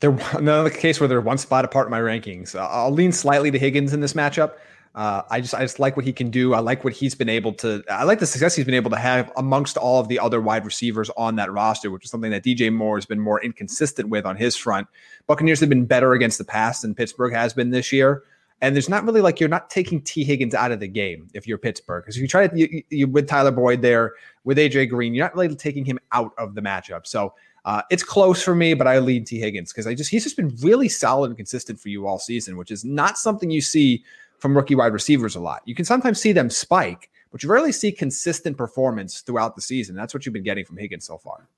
[0.01, 2.59] They're another case where they're one spot apart in my rankings.
[2.59, 4.55] I'll lean slightly to Higgins in this matchup.
[4.95, 6.55] Uh, I just I just like what he can do.
[6.55, 7.85] I like what he's been able to.
[7.91, 10.65] I like the success he's been able to have amongst all of the other wide
[10.65, 14.25] receivers on that roster, which is something that DJ Moore has been more inconsistent with
[14.25, 14.89] on his front.
[15.27, 18.23] Buccaneers have been better against the pass than Pittsburgh has been this year.
[18.63, 21.47] And there's not really like you're not taking Tee Higgins out of the game if
[21.47, 22.03] you're Pittsburgh.
[22.03, 25.27] Because if you try to you, you, with Tyler Boyd there, with AJ Green, you're
[25.27, 27.07] not really taking him out of the matchup.
[27.07, 27.35] So
[27.67, 30.37] uh, it's close for me, but I lead Tee Higgins because I just he's just
[30.37, 34.05] been really solid and consistent for you all season, which is not something you see
[34.39, 35.63] from rookie wide receivers a lot.
[35.65, 39.97] You can sometimes see them spike, but you rarely see consistent performance throughout the season.
[39.97, 41.49] That's what you've been getting from Higgins so far.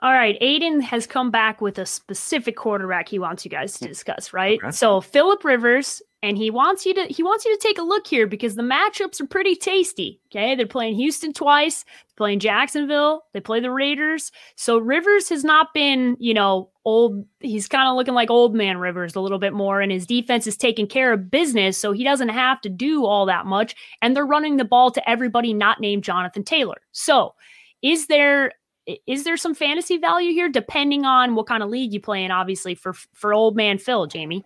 [0.00, 3.86] All right, Aiden has come back with a specific quarterback he wants you guys to
[3.86, 4.58] discuss, right?
[4.60, 4.72] Okay.
[4.72, 8.06] So Philip Rivers, and he wants you to he wants you to take a look
[8.06, 10.20] here because the matchups are pretty tasty.
[10.30, 11.84] Okay, they're playing Houston twice,
[12.16, 14.30] playing Jacksonville, they play the Raiders.
[14.54, 17.24] So Rivers has not been, you know, old.
[17.40, 20.46] He's kind of looking like old man Rivers a little bit more, and his defense
[20.46, 23.74] is taking care of business, so he doesn't have to do all that much.
[24.00, 26.80] And they're running the ball to everybody not named Jonathan Taylor.
[26.92, 27.34] So
[27.82, 28.52] is there
[29.06, 32.32] is there some fantasy value here depending on what kind of league you play in
[32.32, 34.44] obviously for for old man phil jamie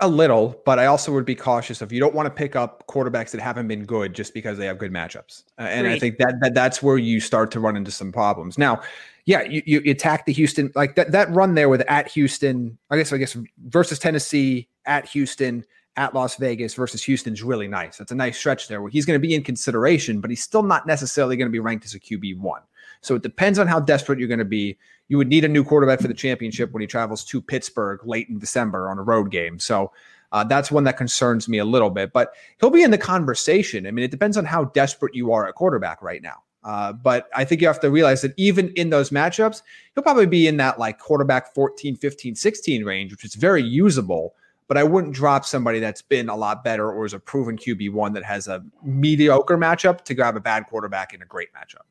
[0.00, 2.86] a little but i also would be cautious if you don't want to pick up
[2.86, 6.16] quarterbacks that haven't been good just because they have good matchups uh, and i think
[6.16, 8.80] that, that that's where you start to run into some problems now
[9.26, 12.96] yeah you, you attack the houston like that that run there with at houston i
[12.96, 15.64] guess i guess versus tennessee at houston
[15.96, 17.98] at Las Vegas versus Houston's really nice.
[17.98, 20.62] That's a nice stretch there where he's going to be in consideration, but he's still
[20.62, 22.62] not necessarily going to be ranked as a QB one.
[23.00, 24.76] So it depends on how desperate you're going to be.
[25.08, 28.28] You would need a new quarterback for the championship when he travels to Pittsburgh late
[28.28, 29.58] in December on a road game.
[29.58, 29.92] So
[30.32, 33.86] uh, that's one that concerns me a little bit, but he'll be in the conversation.
[33.86, 36.42] I mean, it depends on how desperate you are at quarterback right now.
[36.62, 39.62] Uh, but I think you have to realize that even in those matchups,
[39.94, 44.34] he'll probably be in that like quarterback 14, 15, 16 range, which is very usable
[44.70, 47.92] but I wouldn't drop somebody that's been a lot better or is a proven QB
[47.92, 51.82] one that has a mediocre matchup to grab a bad quarterback in a great matchup.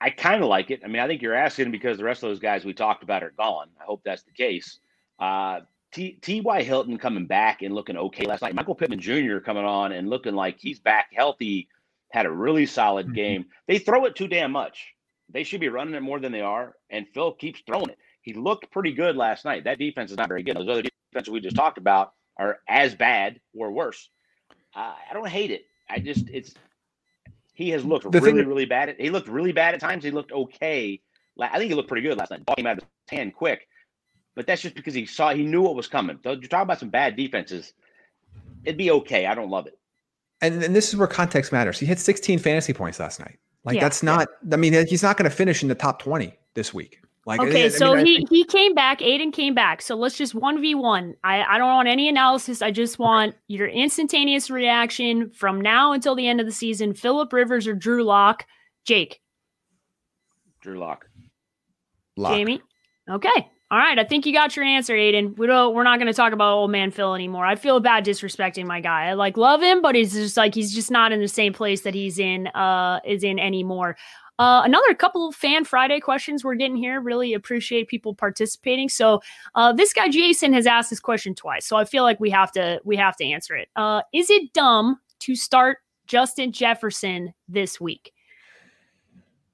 [0.00, 0.82] I kind of like it.
[0.84, 3.24] I mean, I think you're asking because the rest of those guys we talked about
[3.24, 3.68] are gone.
[3.80, 4.78] I hope that's the case.
[5.18, 5.60] Uh,
[5.92, 6.62] T.Y.
[6.62, 8.54] Hilton coming back and looking okay last night.
[8.54, 9.38] Michael Pittman Jr.
[9.38, 11.68] coming on and looking like he's back healthy,
[12.12, 13.14] had a really solid mm-hmm.
[13.14, 13.46] game.
[13.66, 14.94] They throw it too damn much.
[15.30, 17.98] They should be running it more than they are, and Phil keeps throwing it.
[18.22, 19.64] He looked pretty good last night.
[19.64, 20.56] That defense is not very good.
[20.56, 24.08] Those other defenses we just talked about are as bad or worse.
[24.74, 25.64] Uh, I don't hate it.
[25.88, 26.54] I just it's
[27.58, 28.90] he has looked the really, really bad.
[28.90, 30.04] At, he looked really bad at times.
[30.04, 31.00] He looked okay.
[31.40, 32.46] I think he looked pretty good last night.
[32.46, 33.66] Ball came out of his hand quick,
[34.36, 36.20] but that's just because he saw he knew what was coming.
[36.22, 37.72] So you're talking about some bad defenses.
[38.64, 39.26] It'd be okay.
[39.26, 39.76] I don't love it.
[40.40, 41.80] And, and this is where context matters.
[41.80, 43.40] He hit 16 fantasy points last night.
[43.64, 44.28] Like yeah, that's not.
[44.52, 47.00] I mean, he's not going to finish in the top 20 this week.
[47.28, 49.00] Like, okay, I, so mean, he think- he came back.
[49.00, 49.82] Aiden came back.
[49.82, 51.14] So let's just one v one.
[51.22, 52.62] I I don't want any analysis.
[52.62, 56.94] I just want your instantaneous reaction from now until the end of the season.
[56.94, 58.46] Philip Rivers or Drew Lock.
[58.86, 59.20] Jake.
[60.62, 61.06] Drew Lock.
[62.16, 62.32] Lock.
[62.32, 62.62] Jamie.
[63.10, 63.50] Okay.
[63.70, 63.98] All right.
[63.98, 65.36] I think you got your answer, Aiden.
[65.36, 65.74] We don't.
[65.74, 67.44] We're not going to talk about old man Phil anymore.
[67.44, 69.08] I feel bad disrespecting my guy.
[69.08, 71.82] I like love him, but he's just like he's just not in the same place
[71.82, 72.46] that he's in.
[72.46, 73.98] Uh, is in anymore.
[74.38, 77.00] Uh, another couple fan Friday questions we're getting here.
[77.00, 78.88] Really appreciate people participating.
[78.88, 79.20] So
[79.54, 82.52] uh, this guy Jason has asked this question twice, so I feel like we have
[82.52, 83.68] to we have to answer it.
[83.76, 88.12] Uh, is it dumb to start Justin Jefferson this week?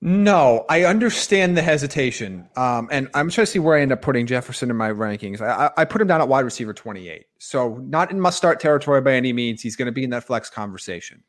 [0.06, 4.02] No, I understand the hesitation, um, and I'm trying to see where I end up
[4.02, 5.40] putting Jefferson in my rankings.
[5.40, 9.00] I, I put him down at wide receiver 28, so not in must start territory
[9.00, 9.62] by any means.
[9.62, 11.24] He's going to be in that flex conversation.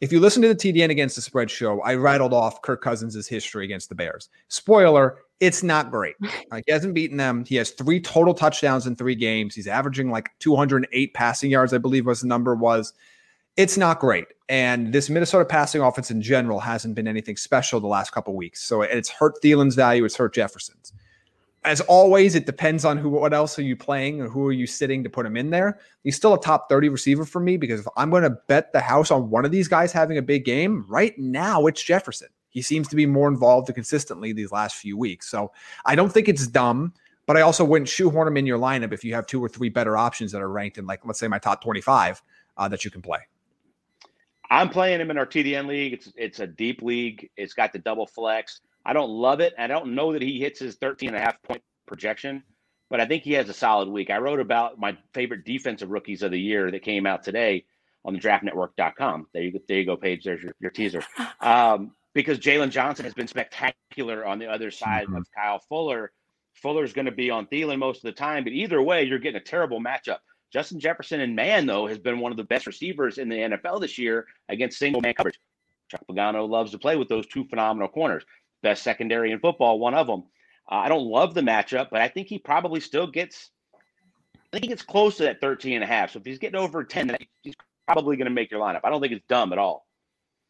[0.00, 3.28] If you listen to the TDN against the spread show, I rattled off Kirk Cousins'
[3.28, 4.30] history against the Bears.
[4.48, 6.16] Spoiler, it's not great.
[6.50, 7.44] Like, he hasn't beaten them.
[7.44, 9.54] He has three total touchdowns in three games.
[9.54, 12.92] He's averaging like 208 passing yards, I believe was the number was.
[13.56, 14.26] It's not great.
[14.48, 18.62] And this Minnesota passing offense in general hasn't been anything special the last couple weeks.
[18.64, 20.04] So it's hurt Thielen's value.
[20.04, 20.92] It's hurt Jefferson's
[21.64, 24.66] as always, it depends on who, what else are you playing, or who are you
[24.66, 25.78] sitting to put him in there.
[26.04, 28.80] He's still a top 30 receiver for me because if I'm going to bet the
[28.80, 32.28] house on one of these guys having a big game, right now it's Jefferson.
[32.48, 35.30] He seems to be more involved consistently these last few weeks.
[35.30, 35.52] So
[35.84, 36.94] I don't think it's dumb,
[37.26, 39.68] but I also wouldn't shoehorn him in your lineup if you have two or three
[39.68, 42.22] better options that are ranked in, like, let's say, my top 25
[42.56, 43.20] uh, that you can play.
[44.50, 45.92] I'm playing him in our TDN league.
[45.92, 47.30] It's it's a deep league.
[47.36, 48.60] It's got the double flex.
[48.84, 49.54] I don't love it.
[49.58, 52.42] I don't know that he hits his 13 and a half point projection,
[52.88, 54.10] but I think he has a solid week.
[54.10, 57.64] I wrote about my favorite defensive rookies of the year that came out today
[58.04, 59.26] on the draftnetwork.com.
[59.32, 60.24] There you go, there you go, Paige.
[60.24, 61.02] There's your, your teaser.
[61.42, 65.16] Um, because Jaylon Johnson has been spectacular on the other side mm-hmm.
[65.16, 66.12] of Kyle Fuller.
[66.54, 69.40] Fuller's going to be on Thielen most of the time, but either way, you're getting
[69.40, 70.18] a terrible matchup.
[70.52, 73.80] Justin Jefferson and man, though, has been one of the best receivers in the NFL
[73.80, 75.38] this year against single man coverage.
[75.88, 78.24] Chuck Pagano loves to play with those two phenomenal corners
[78.62, 80.24] best secondary in football, one of them.
[80.70, 83.50] Uh, I don't love the matchup, but I think he probably still gets.
[84.34, 86.12] I think he gets close to that 13 and a half.
[86.12, 87.54] So if he's getting over 10, he's
[87.86, 88.80] probably going to make your lineup.
[88.84, 89.86] I don't think it's dumb at all.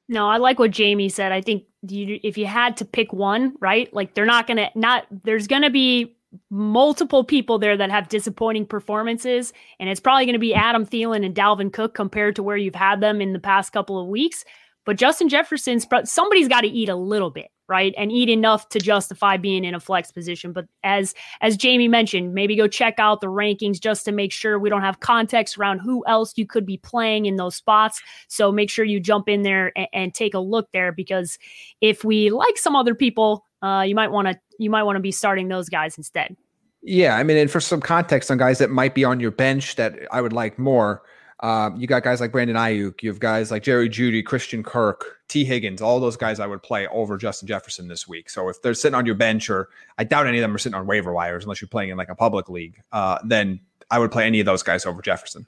[0.08, 1.32] No, I like what Jamie said.
[1.32, 3.92] I think you, if you had to pick one, right?
[3.94, 6.16] Like they're not going to not there's going to be
[6.50, 11.24] multiple people there that have disappointing performances, and it's probably going to be Adam Thielen
[11.24, 14.44] and Dalvin Cook compared to where you've had them in the past couple of weeks.
[14.86, 17.94] But Justin Jefferson's somebody's got to eat a little bit, right?
[17.98, 20.52] And eat enough to justify being in a flex position.
[20.52, 24.58] But as as Jamie mentioned, maybe go check out the rankings just to make sure
[24.58, 28.02] we don't have context around who else you could be playing in those spots.
[28.28, 31.38] So make sure you jump in there and, and take a look there because
[31.80, 35.00] if we like some other people, uh, you might want to you might want to
[35.00, 36.36] be starting those guys instead.
[36.82, 39.76] Yeah, I mean, and for some context on guys that might be on your bench
[39.76, 41.02] that I would like more.
[41.42, 43.02] Um, you got guys like Brandon Aiyuk.
[43.02, 45.80] You have guys like Jerry Jeudy, Christian Kirk, Tee Higgins.
[45.80, 48.28] All those guys I would play over Justin Jefferson this week.
[48.28, 50.78] So if they're sitting on your bench, or I doubt any of them are sitting
[50.78, 54.12] on waiver wires unless you're playing in like a public league, uh, then I would
[54.12, 55.46] play any of those guys over Jefferson.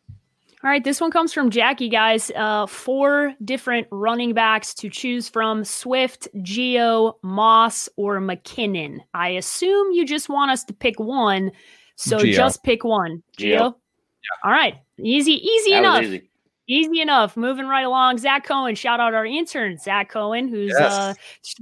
[0.65, 2.31] All right, this one comes from Jackie, guys.
[2.37, 9.01] Uh, four different running backs to choose from Swift, Gio, Moss, or McKinnon.
[9.13, 11.51] I assume you just want us to pick one.
[11.97, 12.33] So Gio.
[12.33, 13.25] just pick one.
[13.37, 13.59] Gio?
[13.59, 13.75] Gio?
[14.23, 14.45] Yeah.
[14.45, 14.75] All right.
[15.03, 16.03] Easy, easy that enough.
[16.03, 16.31] Easy.
[16.67, 17.01] easy.
[17.01, 17.37] enough.
[17.37, 18.19] Moving right along.
[18.19, 20.93] Zach Cohen, shout out our intern, Zach Cohen, who's yes.
[20.93, 21.15] uh,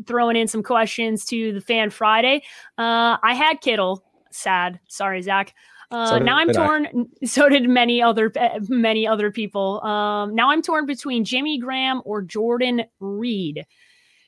[0.07, 2.43] throwing in some questions to the Fan Friday.
[2.79, 4.05] Uh, I had Kittle.
[4.31, 4.79] Sad.
[4.89, 5.55] Sorry, Zach.
[5.91, 6.87] Uh, so now I'm torn.
[6.87, 6.91] I.
[7.27, 8.33] So did many other
[8.69, 9.83] many other people.
[9.85, 13.67] Um, now I'm torn between Jimmy Graham or Jordan Reed.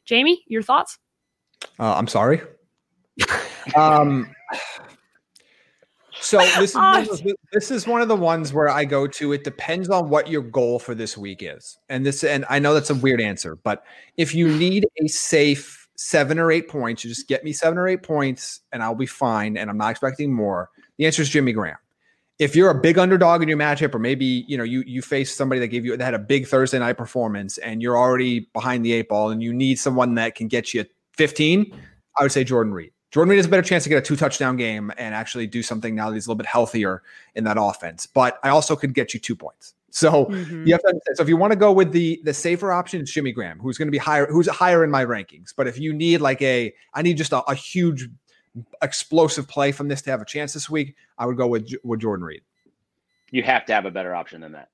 [0.05, 0.98] Jamie, your thoughts?
[1.79, 2.42] Uh, I'm sorry.
[3.77, 4.35] um,
[6.22, 9.32] So this is one of, this is one of the ones where I go to.
[9.32, 12.74] It depends on what your goal for this week is, and this and I know
[12.74, 13.85] that's a weird answer, but
[14.16, 14.58] if you hmm.
[14.58, 18.61] need a safe seven or eight points, you just get me seven or eight points,
[18.72, 19.56] and I'll be fine.
[19.56, 20.70] And I'm not expecting more.
[20.98, 21.76] The answer is Jimmy Graham.
[22.38, 25.35] If you're a big underdog in your matchup, or maybe you know you you face
[25.35, 28.85] somebody that gave you that had a big Thursday night performance, and you're already behind
[28.85, 30.85] the eight ball, and you need someone that can get you
[31.16, 31.74] 15,
[32.18, 32.91] I would say Jordan Reed.
[33.12, 35.62] Jordan Reed has a better chance to get a two touchdown game and actually do
[35.62, 37.03] something now that he's a little bit healthier
[37.35, 38.07] in that offense.
[38.07, 39.75] But I also could get you two points.
[39.90, 40.66] So mm-hmm.
[40.66, 41.18] you have to understand.
[41.18, 43.77] So if you want to go with the the safer option, it's Jimmy Graham, who's
[43.77, 45.53] going to be higher, who's higher in my rankings.
[45.55, 48.09] But if you need like a, I need just a, a huge
[48.81, 52.01] explosive play from this to have a chance this week, I would go with with
[52.01, 52.40] Jordan Reed.
[53.31, 54.70] You have to have a better option than that.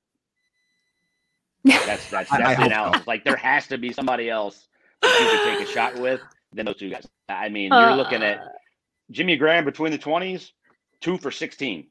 [1.64, 3.00] That's that's, that's I, the analysis.
[3.04, 3.10] So.
[3.10, 4.68] Like there has to be somebody else
[5.02, 6.20] that you could take a shot with
[6.52, 7.06] than those two guys.
[7.28, 8.40] I mean, you're uh, looking at
[9.10, 10.50] Jimmy Graham between the 20s,
[11.00, 11.86] two for 16.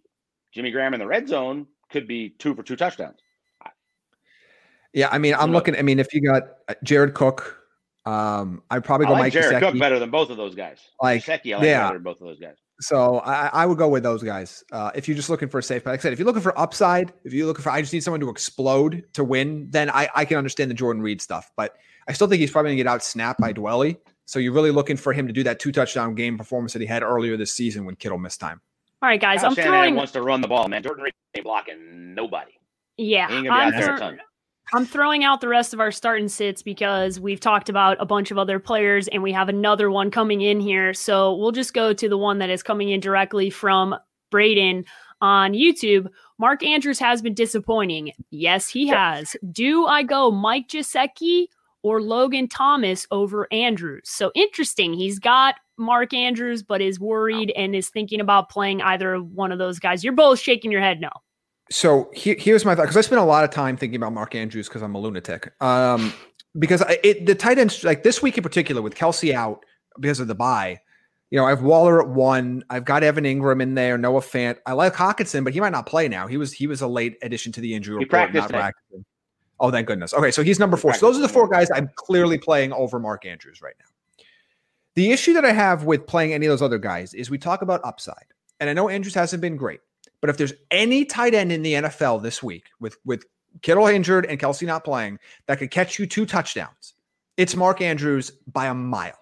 [0.53, 3.19] Jimmy Graham in the red zone could be two for two touchdowns.
[4.93, 5.75] Yeah, I mean, I'm looking.
[5.77, 7.59] I mean, if you got uh, Jared Cook,
[8.05, 9.71] um, I'd probably go I like Mike Jared Gesicki.
[9.71, 10.79] Cook better than both of those guys.
[11.01, 11.83] Like, Gesicki, I like yeah.
[11.83, 12.55] better than both of those guys.
[12.79, 14.63] So I, I, would go with those guys.
[14.71, 16.57] Uh, if you're just looking for a safe, like I said, if you're looking for
[16.57, 20.07] upside, if you're looking for, I just need someone to explode to win, then I,
[20.15, 21.51] I can understand the Jordan Reed stuff.
[21.57, 21.75] But
[22.07, 23.97] I still think he's probably going to get out snapped by Dwelley.
[24.27, 26.85] So you're really looking for him to do that two touchdown game performance that he
[26.85, 28.61] had earlier this season when Kittle missed time.
[29.01, 29.39] All right, guys.
[29.39, 29.95] Kyle I'm Shanahan throwing.
[29.95, 30.83] wants to run the ball, man.
[30.83, 32.51] Jordan Reed ain't blocking nobody.
[32.97, 34.17] Yeah, I'm, throw-
[34.73, 38.05] I'm throwing out the rest of our start and sits because we've talked about a
[38.05, 40.93] bunch of other players and we have another one coming in here.
[40.93, 43.95] So we'll just go to the one that is coming in directly from
[44.29, 44.83] Braden
[45.21, 46.07] on YouTube.
[46.37, 48.11] Mark Andrews has been disappointing.
[48.29, 49.35] Yes, he has.
[49.51, 51.47] Do I go Mike Gesicki
[51.83, 54.03] or Logan Thomas over Andrews.
[54.05, 54.93] So interesting.
[54.93, 59.59] He's got Mark Andrews, but is worried and is thinking about playing either one of
[59.59, 60.03] those guys.
[60.03, 61.09] You're both shaking your head no.
[61.69, 64.35] So he, here's my thought because I spent a lot of time thinking about Mark
[64.35, 65.51] Andrews because I'm a lunatic.
[65.61, 66.13] Um,
[66.57, 69.65] because I, it, the tight ends, like this week in particular, with Kelce out
[69.99, 70.79] because of the bye,
[71.29, 72.63] you know, I have Waller at one.
[72.69, 74.57] I've got Evan Engram in there, Noah Fant.
[74.65, 76.27] I like Hockenson, but he might not play now.
[76.27, 78.31] He was he was a late addition to the injury he report.
[78.31, 79.05] Practiced not practicing.
[79.59, 80.13] Oh, thank goodness.
[80.13, 80.93] Okay, so he's number four.
[80.93, 84.23] So those are the four guys I'm clearly playing over Mark Andrews right now.
[84.95, 87.61] The issue that I have with playing any of those other guys is we talk
[87.61, 88.25] about upside.
[88.59, 89.79] And I know Andrews hasn't been great,
[90.21, 93.23] but if there's any tight end in the NFL this week with with
[93.61, 96.93] Kittle injured and Kelce not playing that could catch you two touchdowns,
[97.37, 99.19] it's Mark Andrews by a mile.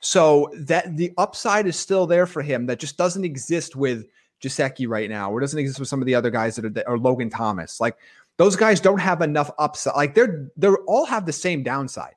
[0.00, 4.06] So that the upside is still there for him that just doesn't exist with
[4.42, 6.98] Gesicki right now, or doesn't exist with some of the other guys that are or
[6.98, 7.80] Logan Thomas.
[7.80, 7.96] Like
[8.38, 9.94] those guys don't have enough upside.
[9.94, 12.14] Like they're they're all have the same downside.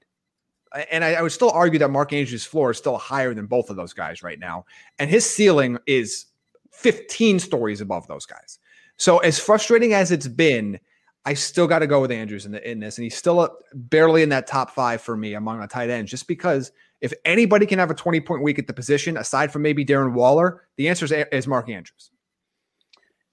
[0.91, 3.69] And I, I, would still argue that Mark Andrews' floor is still higher than both
[3.69, 4.65] of those guys right now.
[4.99, 6.25] And his ceiling is
[6.73, 8.60] 15 stories above those guys.
[8.97, 10.78] So as frustrating as it's been,
[11.25, 12.97] I still got to go with Andrews in, the, in this.
[12.97, 16.28] And he's still barely in that top five for me among the tight ends, just
[16.28, 19.86] because if anybody can have a 20 point week at the position, aside from maybe
[19.86, 22.12] Darren Waller, the answer is, is Mark Andrews.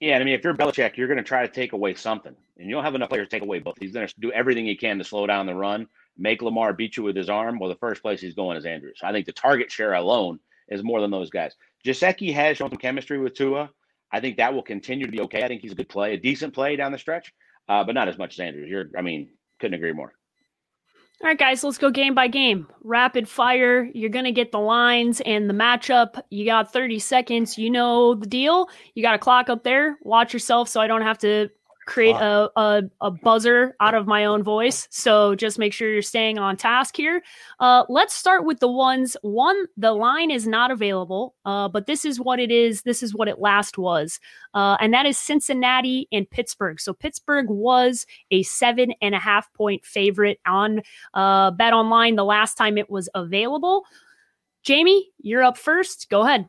[0.03, 2.67] Yeah, I mean, if you're Belichick, you're going to try to take away something, and
[2.67, 3.77] you don't have enough players to take away both.
[3.79, 5.87] He's going to do everything he can to slow down the run,
[6.17, 7.57] make Lamar beat you with his arm.
[7.57, 8.99] Well, the first place he's going is Andrews.
[9.01, 11.53] I think the target share alone is more than those guys.
[11.85, 13.69] Gesicki has shown some chemistry with Tua.
[14.11, 15.41] I think that will continue to be okay.
[15.41, 17.33] I think he's a good play, a decent play down the stretch,
[17.69, 18.69] uh, but not as much as Andrews.
[18.69, 19.29] You're, I mean,
[19.61, 20.13] couldn't agree more.
[21.23, 22.67] All right, guys, let's go game by game.
[22.83, 23.89] Rapid fire.
[23.93, 26.21] You're going to get the lines and the matchup.
[26.29, 27.57] You got 30 seconds.
[27.57, 28.67] You know the deal.
[28.93, 29.97] You got a clock up there.
[30.01, 31.49] Watch yourself so I don't have to
[31.85, 34.87] create a, a, a, buzzer out of my own voice.
[34.89, 37.21] So just make sure you're staying on task here.
[37.59, 39.17] Uh, let's start with the ones.
[39.21, 42.83] One, the line is not available, uh, but this is what it is.
[42.83, 44.19] This is what it last was.
[44.53, 46.79] Uh, and that is Cincinnati and Pittsburgh.
[46.79, 50.81] So Pittsburgh was a seven and a half point favorite on
[51.13, 53.85] uh, Bet Online the last time it was available.
[54.63, 56.09] Jamie, you're up first.
[56.09, 56.47] Go ahead.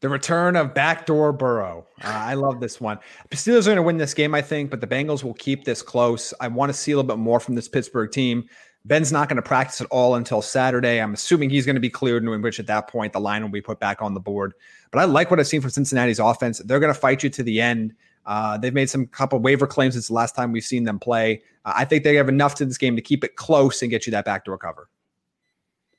[0.00, 1.84] The return of backdoor Burrow.
[2.04, 2.98] Uh, I love this one.
[3.30, 5.64] The Steelers are going to win this game, I think, but the Bengals will keep
[5.64, 6.32] this close.
[6.40, 8.48] I want to see a little bit more from this Pittsburgh team.
[8.84, 11.00] Ben's not going to practice at all until Saturday.
[11.00, 13.50] I'm assuming he's going to be cleared, in which at that point the line will
[13.50, 14.54] be put back on the board.
[14.92, 16.58] But I like what I've seen from Cincinnati's offense.
[16.60, 17.92] They're going to fight you to the end.
[18.24, 21.42] Uh, they've made some couple waiver claims since the last time we've seen them play.
[21.64, 24.06] Uh, I think they have enough to this game to keep it close and get
[24.06, 24.88] you that backdoor cover.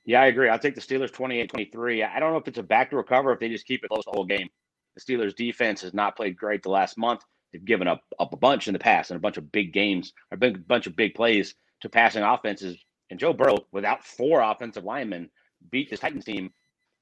[0.09, 0.49] Yeah, I agree.
[0.49, 2.03] I'll take the Steelers 28 23.
[2.03, 4.05] I don't know if it's a back to recover if they just keep it close
[4.05, 4.49] the whole game.
[4.95, 7.21] The Steelers defense has not played great the last month.
[7.53, 10.11] They've given up, up a bunch in the past and a bunch of big games,
[10.31, 12.83] a big bunch of big plays to passing offenses.
[13.11, 15.29] And Joe Burrow, without four offensive linemen,
[15.69, 16.49] beat this Titans team.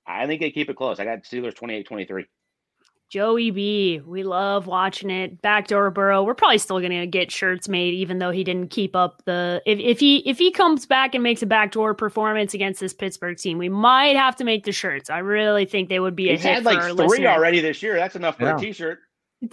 [0.06, 1.00] I think they keep it close.
[1.00, 2.26] I got Steelers 28 23.
[3.10, 4.02] Joey B.
[4.06, 5.42] We love watching it.
[5.42, 6.24] Backdoor Burrow.
[6.24, 9.62] We're probably still gonna get shirts made, even though he didn't keep up the.
[9.66, 13.38] If, if he if he comes back and makes a backdoor performance against this Pittsburgh
[13.38, 15.10] team, we might have to make the shirts.
[15.10, 16.30] I really think they would be.
[16.30, 17.28] He's had like three listeners.
[17.28, 17.96] already this year.
[17.96, 18.58] That's enough for yeah.
[18.58, 19.00] a T-shirt.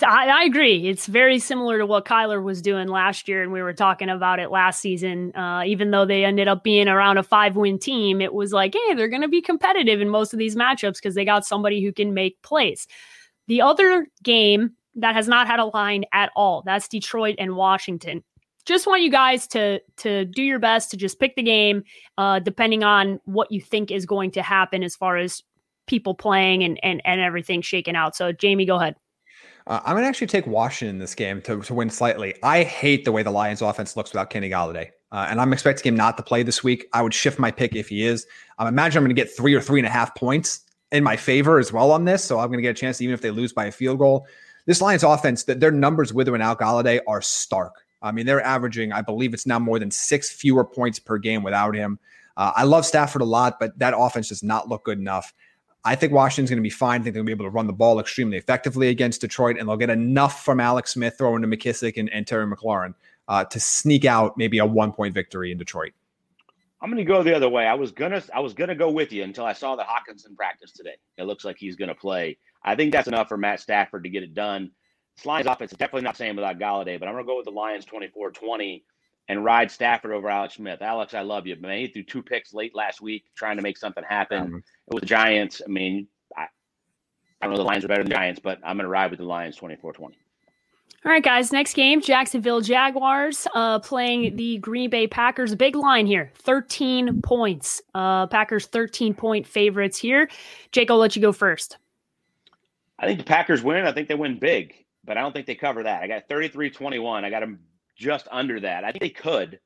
[0.03, 0.89] I, I, agree.
[0.89, 4.39] It's very similar to what Kyler was doing last year, and we were talking about
[4.39, 5.37] it last season.
[5.37, 8.95] Uh, even though they ended up being around a five-win team, it was like, hey,
[8.95, 11.93] they're going to be competitive in most of these matchups because they got somebody who
[11.93, 12.87] can make plays.
[13.47, 18.23] The other game that has not had a line at all, that's Detroit and Washington.
[18.65, 21.85] Just want you guys to to do your best to just pick the game,
[22.17, 25.43] uh, depending on what you think is going to happen as far as
[25.87, 28.17] people playing and and and everything shaking out.
[28.17, 28.97] So, Jamie, go ahead.
[29.67, 32.35] Uh, I'm to actually take Washington in this game to, to win slightly.
[32.43, 34.91] I hate the way the Lions offense looks without Kenny Golladay.
[35.11, 36.87] Uh, and I'm expecting him not to play this week.
[36.93, 38.27] I would shift my pick if he is.
[38.59, 40.64] I imagine I'm going to get three or three and a half points
[40.95, 42.25] in my favor as well on this.
[42.25, 44.27] So I'm going to get a chance, even if they lose by a field goal.
[44.65, 47.85] This Lions offense, their numbers with or without Golladay are stark.
[48.01, 51.43] I mean, they're averaging, I believe it's now more than six fewer points per game
[51.43, 51.99] without him.
[52.37, 55.35] Uh, I love Stafford a lot, but that offense does not look good enough.
[55.85, 57.01] I think Washington's going to be fine.
[57.01, 59.57] I think they're going to be able to run the ball extremely effectively against Detroit,
[59.59, 62.95] and they'll get enough from Alex Smith throwing to McKissic and, and Terry McLaurin
[63.29, 65.93] uh, to sneak out maybe a one point victory in Detroit.
[66.85, 67.67] I'm going to go the other way.
[67.67, 70.71] I was gonna I was gonna go with you until I saw the Hockenson practice
[70.71, 70.97] today.
[71.17, 72.37] It looks like he's going to play.
[72.63, 74.71] I think that's enough for Matt Stafford to get it done.
[75.17, 77.47] This Lions offense is definitely not saying without Golladay, but I'm going to go with
[77.47, 78.83] the Lions 24-20
[79.29, 80.83] and ride Stafford over Alex Smith.
[80.83, 81.79] Alex, I love you, man.
[81.79, 85.07] He threw two picks late last week trying to make something happen um, with the
[85.07, 85.63] Giants.
[85.65, 86.07] I mean,
[86.37, 86.49] I,
[87.41, 89.11] I don't know the Lions are better than the Giants, but I'm going to ride
[89.11, 90.19] with the Lions 24 20.
[91.07, 91.53] All right, guys.
[91.53, 95.55] Next game, Jacksonville Jaguars uh, playing the Green Bay Packers.
[95.55, 97.83] Big line here, 13 points.
[97.95, 100.31] Uh, Packers 13 point favorites here.
[100.73, 101.77] Jake, I'll let you go first.
[102.99, 103.85] I think the Packers win.
[103.85, 104.75] I think they win big,
[105.05, 106.03] but I don't think they cover that.
[106.03, 107.23] I got 33 21.
[107.23, 107.59] I got them
[107.95, 108.85] just under that.
[108.85, 109.61] I think they could.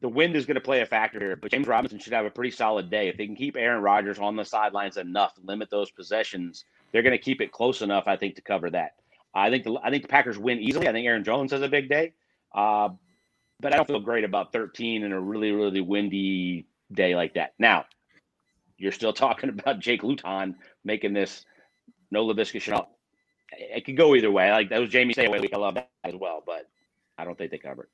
[0.00, 2.30] The wind is going to play a factor here, but James Robinson should have a
[2.30, 3.08] pretty solid day.
[3.08, 7.12] If they can keep Aaron Rodgers on the sidelines enough, limit those possessions, they're going
[7.12, 8.94] to keep it close enough, I think, to cover that.
[9.34, 10.88] I think the I think the Packers win easily.
[10.88, 12.12] I think Aaron Jones has a big day,
[12.54, 12.88] uh,
[13.60, 17.54] but I don't feel great about 13 in a really really windy day like that.
[17.58, 17.86] Now,
[18.78, 21.44] you're still talking about Jake Luton making this
[22.10, 22.86] no Laviska Shenault.
[23.52, 24.50] It could go either way.
[24.50, 25.48] Like that was Jamie say away.
[25.52, 26.68] I love that as well, but
[27.18, 27.88] I don't think they cover it.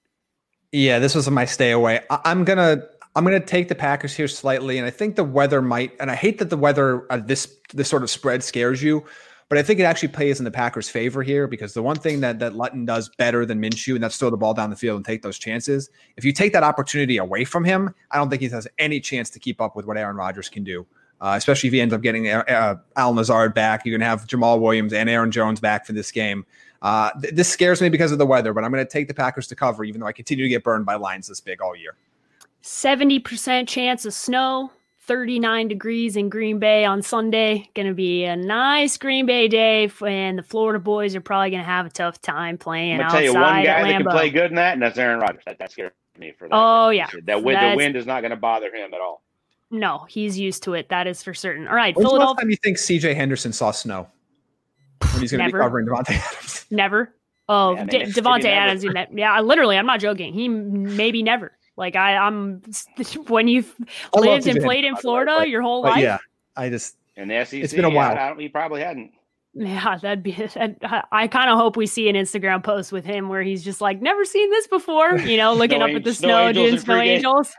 [0.73, 2.01] Yeah, this was my stay away.
[2.11, 2.83] I- am gonna
[3.15, 5.93] I'm gonna take the Packers here slightly, and I think the weather might.
[6.01, 9.05] And I hate that the weather uh, this this sort of spread scares you,
[9.49, 12.21] but I think it actually plays in the Packers' favor here because the one thing
[12.21, 14.97] that that Luton does better than Minshew, and that's throw the ball down the field
[14.97, 15.89] and take those chances.
[16.17, 19.31] If you take that opportunity away from him, I don't think he has any chance
[19.31, 20.87] to keep up with what Aaron Rodgers can do.
[21.19, 24.07] Uh, especially if he ends up getting uh, uh Allen Lazard back, you're going to
[24.07, 26.45] have Jamaal Williams and Aaron Jones back for this game.
[26.83, 29.15] Uh, th- this scares me because of the weather, but I'm going to take the
[29.15, 31.75] Packers to cover, even though I continue to get burned by lines this big all
[31.75, 31.95] year.
[32.63, 34.73] 70% chance of snow,
[35.07, 37.71] 39 degrees in Green Bay on Sunday.
[37.75, 41.63] Going to be a nice Green Bay day, and the Florida boys are probably going
[41.63, 43.23] to have a tough time playing I'm outside.
[43.23, 45.43] tell you one guy that can play good in that, and that's Aaron Rodgers.
[45.47, 46.55] That, that scares me for that.
[46.55, 49.23] Oh yeah, that wind, the wind is not going to bother him at all.
[49.71, 50.89] No, he's used to it.
[50.91, 51.67] That is for certain.
[51.67, 52.27] All right, When's Philadelphia.
[52.27, 53.15] The last time you think C.J.
[53.15, 54.09] Henderson saw snow?
[55.13, 56.67] when he's going to be covering Davante Adams.
[56.71, 57.15] Never.
[57.49, 58.85] Oh, yeah, De- Davante Adams.
[58.85, 60.33] Ne- yeah, literally, I'm not joking.
[60.33, 61.53] He maybe never.
[61.77, 62.63] Like I, I'm
[63.29, 63.75] when you've
[64.15, 66.03] lived and played in Florida but, your whole life.
[66.03, 66.19] Yeah,
[66.57, 67.63] I just in the SEC.
[67.63, 68.17] It's been a while.
[68.17, 69.13] I, he probably hadn't.
[69.55, 70.33] Yeah, that'd be.
[71.13, 74.03] I kind of hope we see an Instagram post with him where he's just like,
[74.03, 77.55] "Never seen this before," you know, looking up at the snow, snow angels, snow angels.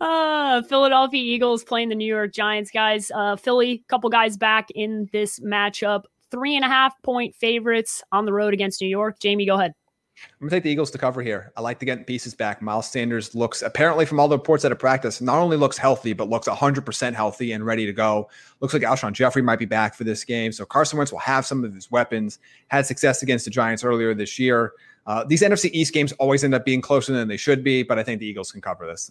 [0.00, 3.12] uh, Philadelphia Eagles playing the New York Giants, guys.
[3.14, 6.04] Uh, Philly, couple guys back in this matchup.
[6.32, 9.18] Three and a half point favorites on the road against New York.
[9.20, 9.74] Jamie, go ahead.
[10.22, 11.52] I'm gonna take the Eagles to cover here.
[11.56, 12.62] I like to get pieces back.
[12.62, 16.12] Miles Sanders looks apparently from all the reports out of practice, not only looks healthy,
[16.12, 18.28] but looks 100% healthy and ready to go.
[18.60, 21.46] Looks like Alshon Jeffery might be back for this game, so Carson Wentz will have
[21.46, 22.38] some of his weapons.
[22.68, 24.72] Had success against the Giants earlier this year.
[25.06, 27.98] Uh, these NFC East games always end up being closer than they should be, but
[27.98, 29.10] I think the Eagles can cover this.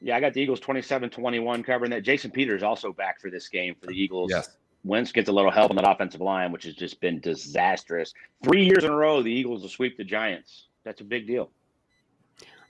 [0.00, 2.02] Yeah, I got the Eagles 27 21 covering that.
[2.02, 4.30] Jason Peters also back for this game for the Eagles.
[4.30, 4.56] Yes.
[4.84, 8.14] Wentz gets a little help on that offensive line, which has just been disastrous.
[8.44, 10.66] Three years in a row, the Eagles will sweep the Giants.
[10.84, 11.50] That's a big deal.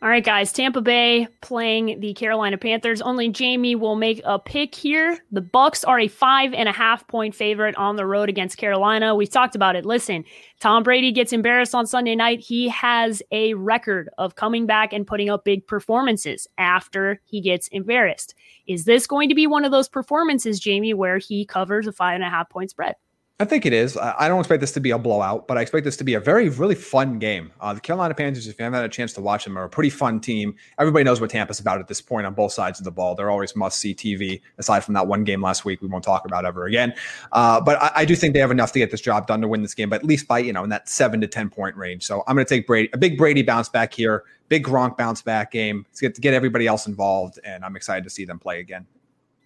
[0.01, 0.53] All right, guys.
[0.53, 3.03] Tampa Bay playing the Carolina Panthers.
[3.03, 5.19] Only Jamie will make a pick here.
[5.33, 9.17] The Bucs are a five and a half point favorite on the road against Carolina.
[9.17, 9.85] We've talked about it.
[9.85, 10.25] Listen,
[10.61, 12.39] Tom Brady gets embarrassed on Sunday night.
[12.39, 17.67] He has a record of coming back and putting up big performances after he gets
[17.69, 18.37] embarrassed.
[18.69, 22.15] Is this going to be one of those performances, Jamie, where he covers a five
[22.15, 22.95] and a half point spread?
[23.41, 23.97] I think it is.
[23.97, 26.21] I don't expect this to be a blowout, but I expect this to be a
[26.21, 27.53] very, really fun game.
[27.61, 29.69] Uh, the Carolina Panthers, if you haven't had a chance to watch them, are a
[29.69, 30.57] pretty fun team.
[30.77, 33.15] Everybody knows what Tampa's about at this point on both sides of the ball.
[33.15, 36.25] They're always must see TV, aside from that one game last week we won't talk
[36.25, 36.93] about ever again.
[37.31, 39.47] Uh, but I, I, do think they have enough to get this job done to
[39.47, 41.77] win this game, but at least by, you know, in that seven to 10 point
[41.77, 42.05] range.
[42.05, 45.23] So I'm going to take Brady, a big Brady bounce back here, big Gronk bounce
[45.23, 45.87] back game.
[45.89, 48.85] Let's get to get everybody else involved, and I'm excited to see them play again.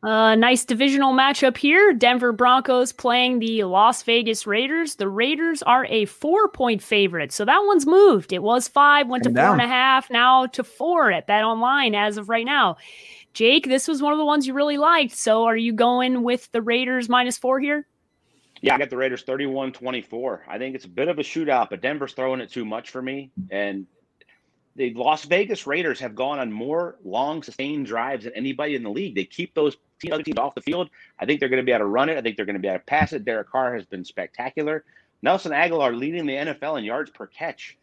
[0.04, 1.92] A nice divisional matchup here.
[1.92, 4.96] Denver Broncos playing the Las Vegas Raiders.
[4.96, 7.30] The Raiders are a four point favorite.
[7.30, 8.32] So that one's moved.
[8.32, 9.60] It was five, went Came to four down.
[9.60, 12.78] and a half, now to four at Bet Online as of right now.
[13.32, 15.14] Jake, this was one of the ones you really liked.
[15.16, 17.86] So are you going with the Raiders minus four here?
[18.60, 20.46] Yeah, I got the Raiders 31 24.
[20.48, 23.00] I think it's a bit of a shootout, but Denver's throwing it too much for
[23.02, 23.30] me.
[23.52, 23.86] And
[24.74, 28.90] the Las Vegas Raiders have gone on more long sustained drives than anybody in the
[28.90, 29.14] league.
[29.14, 29.76] They keep those
[30.10, 30.90] other teams off the field.
[31.18, 32.16] I think they're going to be able to run it.
[32.16, 33.24] I think they're going to be able to pass it.
[33.24, 34.84] Derek Carr has been spectacular.
[35.22, 37.78] Nelson Agholor leading the NFL in yards per catch.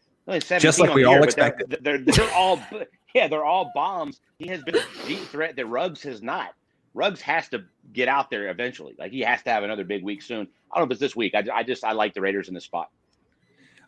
[0.62, 1.78] Just like we all expected.
[1.80, 2.60] They're, they're, they're all
[3.14, 4.20] yeah, they're all bombs.
[4.38, 6.54] He has been a deep threat that Ruggs has not.
[6.94, 8.94] Ruggs has to get out there eventually.
[8.98, 10.46] Like he has to have another big week soon.
[10.70, 11.34] I don't know if it's this week.
[11.34, 12.90] I, I just I like the Raiders in this spot.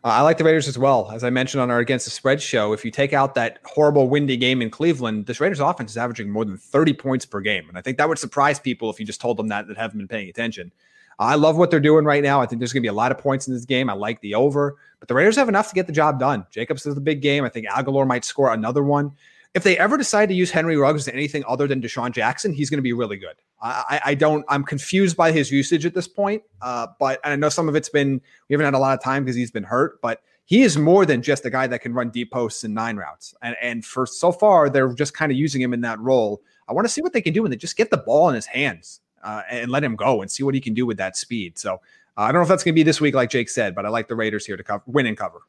[0.05, 1.09] Uh, I like the Raiders as well.
[1.11, 4.09] As I mentioned on our Against the Spread show, if you take out that horrible
[4.09, 7.69] windy game in Cleveland, this Raiders offense is averaging more than 30 points per game.
[7.69, 9.99] And I think that would surprise people if you just told them that that haven't
[9.99, 10.73] been paying attention.
[11.17, 12.41] Uh, I love what they're doing right now.
[12.41, 13.89] I think there's going to be a lot of points in this game.
[13.89, 16.45] I like the over, but the Raiders have enough to get the job done.
[16.51, 17.45] Jacobs is the big game.
[17.45, 19.13] I think Agholor might score another one
[19.53, 22.69] if they ever decide to use Henry Ruggs as anything other than DeSean Jackson, he's
[22.69, 23.35] going to be really good.
[23.61, 24.43] I, I, don't.
[24.49, 26.43] I'm confused by his usage at this point.
[26.61, 29.23] Uh, but I know some of it's been we haven't had a lot of time
[29.23, 30.01] because he's been hurt.
[30.01, 32.97] But he is more than just a guy that can run deep posts and nine
[32.97, 33.33] routes.
[33.41, 36.41] And and for so far, they're just kind of using him in that role.
[36.67, 38.35] I want to see what they can do when they just get the ball in
[38.35, 41.15] his hands uh, and let him go and see what he can do with that
[41.15, 41.57] speed.
[41.57, 41.77] So uh,
[42.17, 43.89] I don't know if that's going to be this week, like Jake said, but I
[43.89, 45.39] like the Raiders here to cover, win and cover.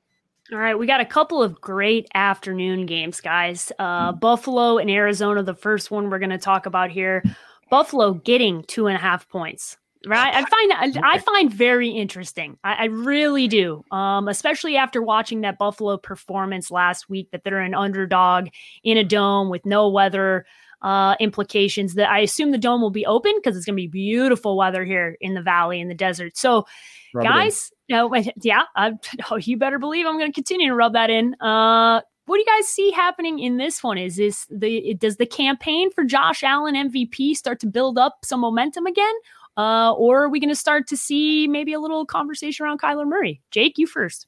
[0.52, 3.72] All right, we got a couple of great afternoon games, guys.
[3.78, 4.12] Uh.
[4.12, 7.22] Buffalo and Arizona, the first one we're going to talk about here.
[7.70, 9.78] Buffalo getting two and a half points.
[10.06, 12.58] Right, I find I find very interesting.
[12.62, 17.30] I, I really do, um, especially after watching that Buffalo performance last week.
[17.30, 18.48] That they're an underdog
[18.82, 20.44] in a dome with no weather
[20.82, 21.94] uh, implications.
[21.94, 24.84] That I assume the dome will be open because it's going to be beautiful weather
[24.84, 26.36] here in the valley in the desert.
[26.36, 26.66] So,
[27.14, 28.92] Rub guys, no, yeah, uh,
[29.30, 31.34] oh, you better believe I'm going to continue to rub that in.
[31.40, 33.98] Uh, what do you guys see happening in this one?
[33.98, 38.40] Is this the does the campaign for Josh Allen MVP start to build up some
[38.40, 39.14] momentum again,
[39.58, 43.06] uh, or are we going to start to see maybe a little conversation around Kyler
[43.06, 43.42] Murray?
[43.50, 44.26] Jake, you first.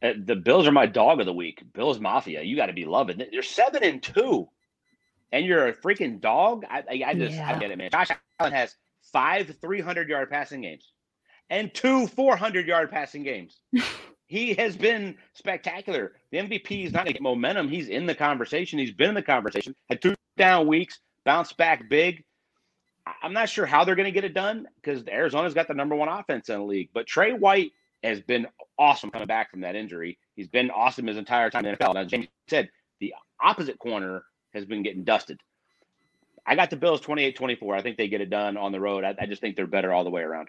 [0.00, 1.62] Uh, the Bills are my dog of the week.
[1.72, 3.30] Bills Mafia, you got to be loving it.
[3.32, 4.48] You're seven and two,
[5.32, 6.64] and you're a freaking dog.
[6.70, 7.52] I, I, I just yeah.
[7.52, 7.90] I get it, man.
[7.90, 8.76] Josh Allen has
[9.12, 10.92] five 300 yard passing games
[11.50, 13.60] and two 400 yard passing games.
[14.26, 16.12] he has been spectacular.
[16.30, 17.68] The MVP is not a momentum.
[17.68, 18.78] He's in the conversation.
[18.78, 19.74] He's been in the conversation.
[19.88, 22.24] Had two down weeks, bounced back big.
[23.22, 25.96] I'm not sure how they're going to get it done because Arizona's got the number
[25.96, 26.90] one offense in the league.
[26.94, 27.72] But Trey White
[28.02, 28.46] has been
[28.78, 30.18] awesome coming back from that injury.
[30.34, 31.96] He's been awesome his entire time in the NFL.
[31.96, 32.70] As James said,
[33.00, 34.24] the opposite corner
[34.54, 35.40] has been getting dusted.
[36.46, 37.74] I got the Bills 28 24.
[37.74, 39.04] I think they get it done on the road.
[39.04, 40.48] I, I just think they're better all the way around.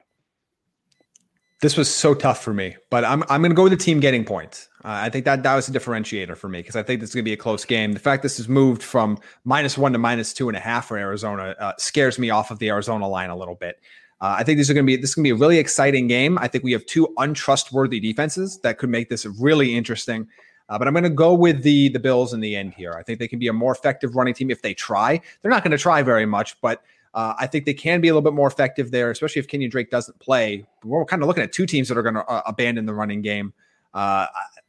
[1.63, 4.01] This was so tough for me, but I'm I'm going to go with the team
[4.01, 4.67] getting points.
[4.83, 7.15] Uh, I think that that was a differentiator for me because I think this is
[7.15, 7.93] going to be a close game.
[7.93, 10.97] The fact this has moved from minus one to minus two and a half for
[10.97, 13.79] Arizona uh, scares me off of the Arizona line a little bit.
[14.19, 15.57] Uh, I think these are going to be this is going to be a really
[15.57, 16.37] exciting game.
[16.37, 20.27] I think we have two untrustworthy defenses that could make this really interesting.
[20.67, 22.91] Uh, but I'm going to go with the the Bills in the end here.
[22.91, 25.21] I think they can be a more effective running team if they try.
[25.41, 26.83] They're not going to try very much, but
[27.13, 29.69] uh, I think they can be a little bit more effective there, especially if Kenyan
[29.69, 30.65] Drake doesn't play.
[30.83, 33.21] We're kind of looking at two teams that are going to uh, abandon the running
[33.21, 33.53] game.
[33.93, 34.25] Uh,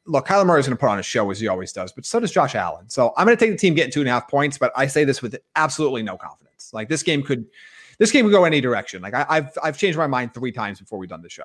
[0.07, 2.05] look, Kyler Murray is going to put on a show as he always does, but
[2.05, 2.89] so does Josh Allen.
[2.91, 4.87] So I'm going to take the team getting two and a half points, but I
[4.87, 6.71] say this with absolutely no confidence.
[6.75, 7.47] Like this game could,
[7.99, 9.01] this game could go any direction.
[9.01, 11.45] Like I, have I've changed my mind three times before we've done this show.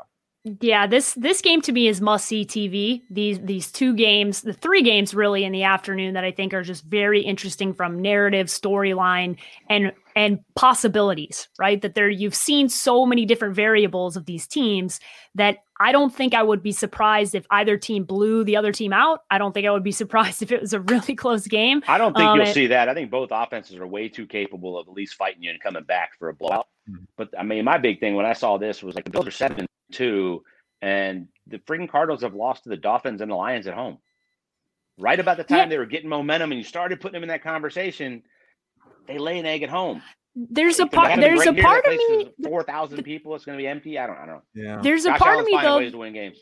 [0.62, 3.02] Yeah, this this game to me is must see TV.
[3.10, 6.64] These these two games, the three games really in the afternoon that I think are
[6.64, 9.36] just very interesting from narrative, storyline,
[9.70, 11.48] and and possibilities.
[11.58, 15.00] Right, that there you've seen so many different variables of these teams
[15.36, 18.92] that I don't think I would be surprised if either team blew the other team
[18.92, 19.22] out.
[19.32, 21.82] I don't think I would be surprised if it was a really close game.
[21.88, 22.90] I don't think um, you'll and, see that.
[22.90, 25.84] I think both offenses are way too capable of at least fighting you and coming
[25.84, 26.68] back for a blowout.
[26.90, 27.06] Mm-hmm.
[27.16, 29.32] But I mean, my big thing when I saw this was like the Bills are
[29.32, 30.44] seven two,
[30.82, 34.00] and the freaking Cardinals have lost to the Dolphins and the Lions at home.
[34.98, 35.68] Right about the time yeah.
[35.68, 38.22] they were getting momentum and you started putting them in that conversation,
[39.10, 40.02] they lay an egg at home.
[40.36, 41.20] There's a part.
[41.20, 42.32] There's a part of me.
[42.44, 43.36] Four thousand people.
[43.36, 44.00] It's going to be empty.
[44.00, 44.16] I don't.
[44.16, 44.42] I don't know.
[44.54, 44.80] Yeah.
[44.82, 45.80] There's a part of me though.
[45.80, 46.38] Ways to win games.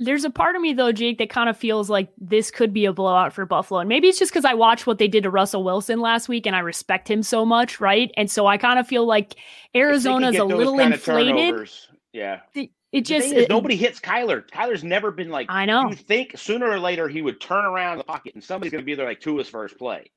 [0.00, 2.84] There's a part of me though, Jake, that kind of feels like this could be
[2.84, 5.30] a blowout for Buffalo, and maybe it's just because I watched what they did to
[5.30, 8.10] Russell Wilson last week, and I respect him so much, right?
[8.16, 9.36] And so I kind of feel like
[9.72, 11.70] Arizona's a little inflated.
[12.12, 12.40] Yeah.
[12.54, 14.48] It just is, nobody hits Kyler.
[14.50, 15.88] Kyler's never been like I know.
[15.88, 18.86] You think sooner or later he would turn around the pocket and somebody's going to
[18.86, 20.10] be there like to his first play,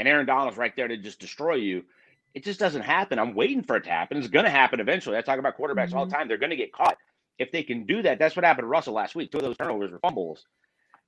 [0.00, 1.84] and Aaron Donald's right there to just destroy you.
[2.32, 3.18] It just doesn't happen.
[3.18, 4.16] I'm waiting for it to happen.
[4.16, 5.18] It's going to happen eventually.
[5.18, 5.98] I talk about quarterbacks mm-hmm.
[5.98, 6.26] all the time.
[6.26, 6.96] They're going to get caught.
[7.38, 9.30] If they can do that, that's what happened to Russell last week.
[9.30, 10.46] Two of those turnovers were fumbles.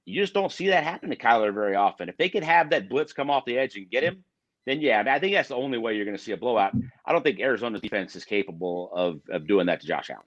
[0.05, 2.11] You just don't see that happen to Kyler very often.
[2.11, 4.24] If they could have that blitz come off the edge and get him,
[4.66, 6.36] then yeah, I, mean, I think that's the only way you're going to see a
[6.36, 6.72] blowout.
[7.07, 10.22] I don't think Arizona's defense is capable of, of doing that to Josh Allen.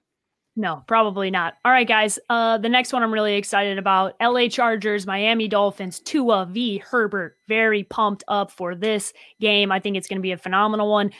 [0.57, 1.55] No, probably not.
[1.65, 2.17] All right, guys.
[2.29, 6.77] Uh, the next one I'm really excited about LA Chargers, Miami Dolphins, Tua v.
[6.77, 7.37] Herbert.
[7.47, 9.71] Very pumped up for this game.
[9.71, 11.11] I think it's going to be a phenomenal one.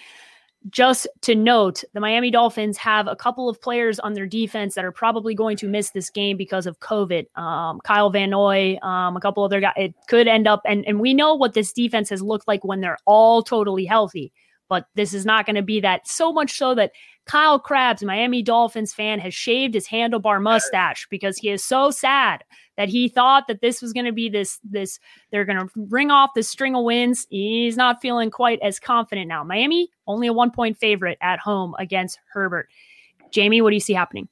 [0.70, 4.86] Just to note, the Miami Dolphins have a couple of players on their defense that
[4.86, 7.26] are probably going to miss this game because of COVID.
[7.38, 9.74] Um, Kyle Van Noy, um, a couple other guys.
[9.76, 12.80] It could end up, and, and we know what this defense has looked like when
[12.82, 14.32] they're all totally healthy
[14.70, 16.08] but this is not going to be that.
[16.08, 16.92] So much so that
[17.26, 22.44] Kyle Krabs, Miami Dolphins fan, has shaved his handlebar mustache because he is so sad
[22.78, 25.00] that he thought that this was going to be this this
[25.32, 27.26] they're going to ring off the string of wins.
[27.30, 29.44] He's not feeling quite as confident now.
[29.44, 32.70] Miami only a one point favorite at home against Herbert.
[33.32, 34.28] Jamie, what do you see happening?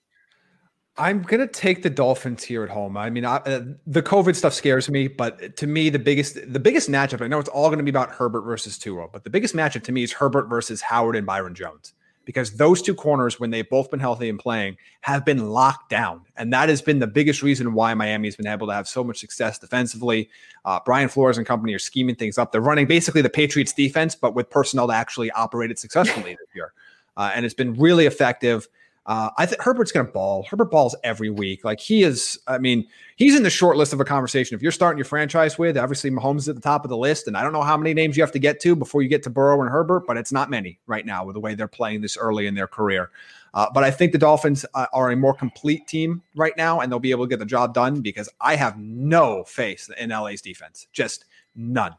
[0.96, 2.98] I'm gonna take the Dolphins here at home.
[2.98, 6.60] I mean, I, uh, the COVID stuff scares me, but to me, the biggest the
[6.60, 7.22] biggest matchup.
[7.22, 9.92] I know it's all to be about Herbert versus Tua, but the biggest matchup to
[9.92, 11.94] me is Herbert versus Howard and Byron Jones
[12.26, 16.22] because those two corners, when they've both been healthy and playing, have been locked down,
[16.38, 19.04] and that has been the biggest reason why Miami has been able to have so
[19.04, 20.30] much success defensively.
[20.64, 22.52] Uh, Brian Flores and company are scheming things up.
[22.52, 26.50] They're running basically the Patriots defense, but with personnel to actually operate it successfully this
[26.56, 26.74] year,
[27.18, 28.68] uh, and it's been really effective.
[29.06, 30.46] Uh, I think Herbert's going to ball.
[30.50, 31.66] Herbert balls every week.
[31.66, 32.88] Like he is, I mean,
[33.18, 34.56] he's in the short list of a conversation.
[34.56, 37.28] If you're starting your franchise with, obviously Mahomes is at the top of the list,
[37.28, 39.22] and I don't know how many names you have to get to before you get
[39.24, 42.02] to Burrow and Herbert, but it's not many right now with the way they're playing
[42.02, 43.12] this early in their career.
[43.54, 46.92] Uh, but I think the Dolphins uh, are a more complete team right now, and
[46.92, 50.42] they'll be able to get the job done because I have no faith in LA's
[50.42, 51.26] defense, just
[51.56, 51.94] none.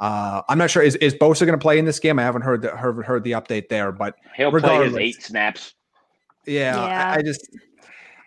[0.00, 2.18] Uh, I'm not sure is is Bosa going to play in this game.
[2.18, 5.74] I haven't heard the heard, heard the update there, but he'll play his eight snaps.
[6.48, 7.12] Yeah, yeah.
[7.12, 7.48] I, I, just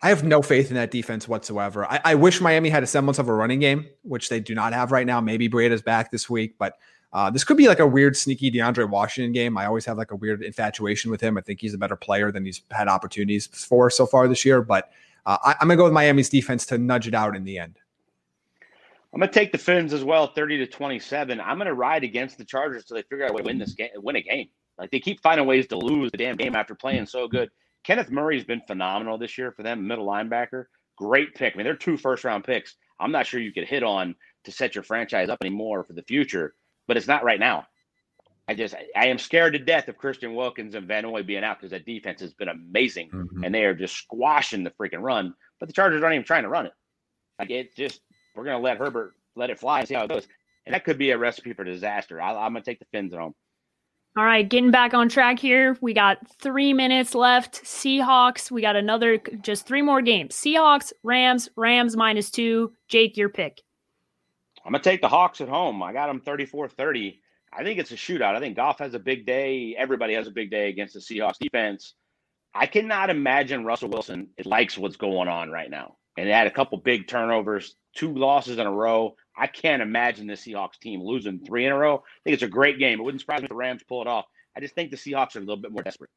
[0.03, 1.85] I have no faith in that defense whatsoever.
[1.85, 4.73] I, I, wish Miami had a semblance of a running game, which they do not
[4.73, 5.21] have right now.
[5.21, 6.77] Maybe Breida's back this week, but
[7.13, 9.57] uh, this could be like a weird, sneaky DeAndre Washington game.
[9.57, 11.37] I always have like a weird infatuation with him.
[11.37, 14.61] I think he's a better player than he's had opportunities for so far this year.
[14.61, 14.89] But
[15.25, 17.77] uh, I, am gonna go with Miami's defense to nudge it out in the end.
[19.13, 21.41] I'm gonna take the Fins as well, 30 to 27.
[21.41, 23.73] I'm gonna ride against the Chargers until they figure out a way to win this
[23.73, 24.47] game, win a game.
[24.77, 27.49] Like they keep finding ways to lose the damn game after playing so good.
[27.83, 30.65] Kenneth Murray's been phenomenal this year for them, middle linebacker.
[30.97, 31.53] Great pick.
[31.53, 32.75] I mean, they're two first round picks.
[32.99, 36.03] I'm not sure you could hit on to set your franchise up anymore for the
[36.03, 36.53] future,
[36.87, 37.65] but it's not right now.
[38.47, 41.57] I just I am scared to death of Christian Wilkins and Van Noy being out
[41.57, 43.43] because that defense has been amazing mm-hmm.
[43.43, 45.33] and they are just squashing the freaking run.
[45.59, 46.73] But the Chargers aren't even trying to run it.
[47.39, 48.01] Like it just
[48.35, 50.27] we're gonna let Herbert let it fly and see how it goes.
[50.65, 52.21] And that could be a recipe for disaster.
[52.21, 53.33] I, am gonna take the fins at home.
[54.17, 55.77] All right, getting back on track here.
[55.79, 57.63] We got three minutes left.
[57.63, 58.51] Seahawks.
[58.51, 60.35] We got another, just three more games.
[60.35, 62.73] Seahawks, Rams, Rams minus two.
[62.89, 63.61] Jake, your pick.
[64.65, 65.81] I'm going to take the Hawks at home.
[65.81, 67.21] I got them 34 30.
[67.53, 68.35] I think it's a shootout.
[68.35, 69.75] I think Goff has a big day.
[69.77, 71.95] Everybody has a big day against the Seahawks defense.
[72.53, 75.95] I cannot imagine Russell Wilson likes what's going on right now.
[76.17, 79.15] And they had a couple big turnovers, two losses in a row.
[79.35, 81.97] I can't imagine the Seahawks team losing three in a row.
[81.97, 82.99] I think it's a great game.
[82.99, 84.25] It wouldn't surprise me if the Rams pull it off.
[84.55, 86.09] I just think the Seahawks are a little bit more desperate.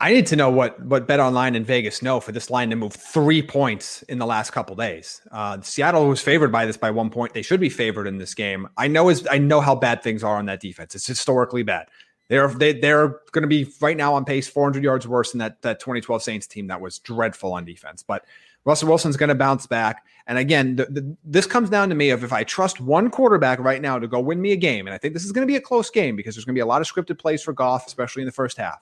[0.00, 2.76] I need to know what what Bet Online in Vegas know for this line to
[2.76, 5.20] move three points in the last couple days.
[5.30, 7.34] Uh, Seattle was favored by this by one point.
[7.34, 8.68] They should be favored in this game.
[8.76, 10.94] I know is I know how bad things are on that defense.
[10.94, 11.88] It's historically bad.
[12.28, 15.60] They're they, they're going to be right now on pace 400 yards worse than that
[15.62, 18.02] that 2012 Saints team that was dreadful on defense.
[18.02, 18.24] But
[18.64, 20.04] Russell Wilson's going to bounce back.
[20.26, 23.58] And again, the, the, this comes down to me of if I trust one quarterback
[23.58, 25.50] right now to go win me a game, and I think this is going to
[25.50, 27.52] be a close game because there's going to be a lot of scripted plays for
[27.52, 28.80] Goff, especially in the first half.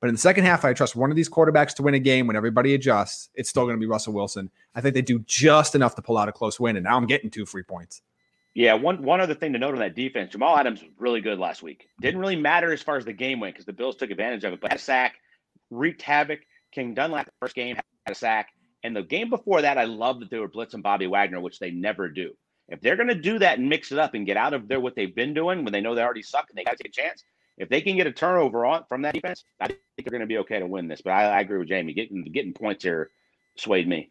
[0.00, 2.26] But in the second half, I trust one of these quarterbacks to win a game
[2.26, 3.30] when everybody adjusts.
[3.34, 4.50] It's still going to be Russell Wilson.
[4.74, 7.06] I think they do just enough to pull out a close win, and now I'm
[7.06, 8.02] getting two free points.
[8.54, 11.38] Yeah, one one other thing to note on that defense, Jamal Adams was really good
[11.38, 11.88] last week.
[12.00, 14.52] Didn't really matter as far as the game went because the Bills took advantage of
[14.52, 15.16] it, but had a sack,
[15.70, 16.40] wreaked havoc.
[16.72, 18.48] King Dunlap, the first game, had a sack.
[18.84, 21.70] And the game before that, I love that they were blitzing Bobby Wagner, which they
[21.70, 22.32] never do.
[22.68, 24.80] If they're going to do that and mix it up and get out of there
[24.80, 26.92] what they've been doing when they know they already suck and they got to take
[26.96, 27.24] a chance,
[27.56, 30.26] if they can get a turnover on from that defense, I think they're going to
[30.26, 31.00] be okay to win this.
[31.02, 31.94] But I, I agree with Jamie.
[31.94, 33.10] Getting getting points here
[33.56, 34.10] swayed me.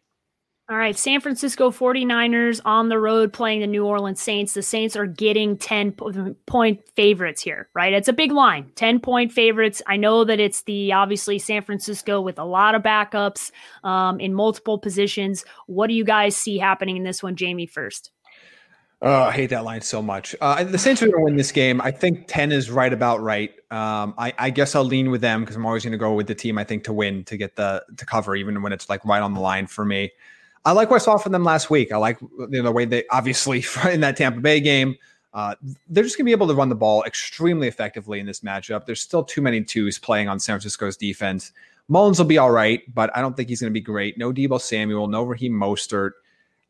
[0.70, 4.52] All right, San Francisco 49ers on the road playing the New Orleans Saints.
[4.52, 7.94] The Saints are getting 10 point favorites here, right?
[7.94, 8.70] It's a big line.
[8.74, 9.80] 10 point favorites.
[9.86, 13.50] I know that it's the obviously San Francisco with a lot of backups
[13.82, 15.46] um, in multiple positions.
[15.68, 18.10] What do you guys see happening in this one, Jamie, first?
[19.00, 20.36] Oh, I hate that line so much.
[20.38, 21.80] Uh, the Saints are going to win this game.
[21.80, 23.52] I think 10 is right about right.
[23.70, 26.26] Um, I, I, guess I'll lean with them because I'm always going to go with
[26.26, 29.02] the team I think to win to get the to cover, even when it's like
[29.06, 30.10] right on the line for me.
[30.68, 31.92] I like what I saw from them last week.
[31.92, 34.96] I like you know, the way they obviously in that Tampa Bay game.
[35.32, 35.54] Uh,
[35.88, 38.84] they're just going to be able to run the ball extremely effectively in this matchup.
[38.84, 41.52] There's still too many twos playing on San Francisco's defense.
[41.88, 44.18] Mullens will be all right, but I don't think he's going to be great.
[44.18, 46.10] No Deebo Samuel, no Raheem Mostert.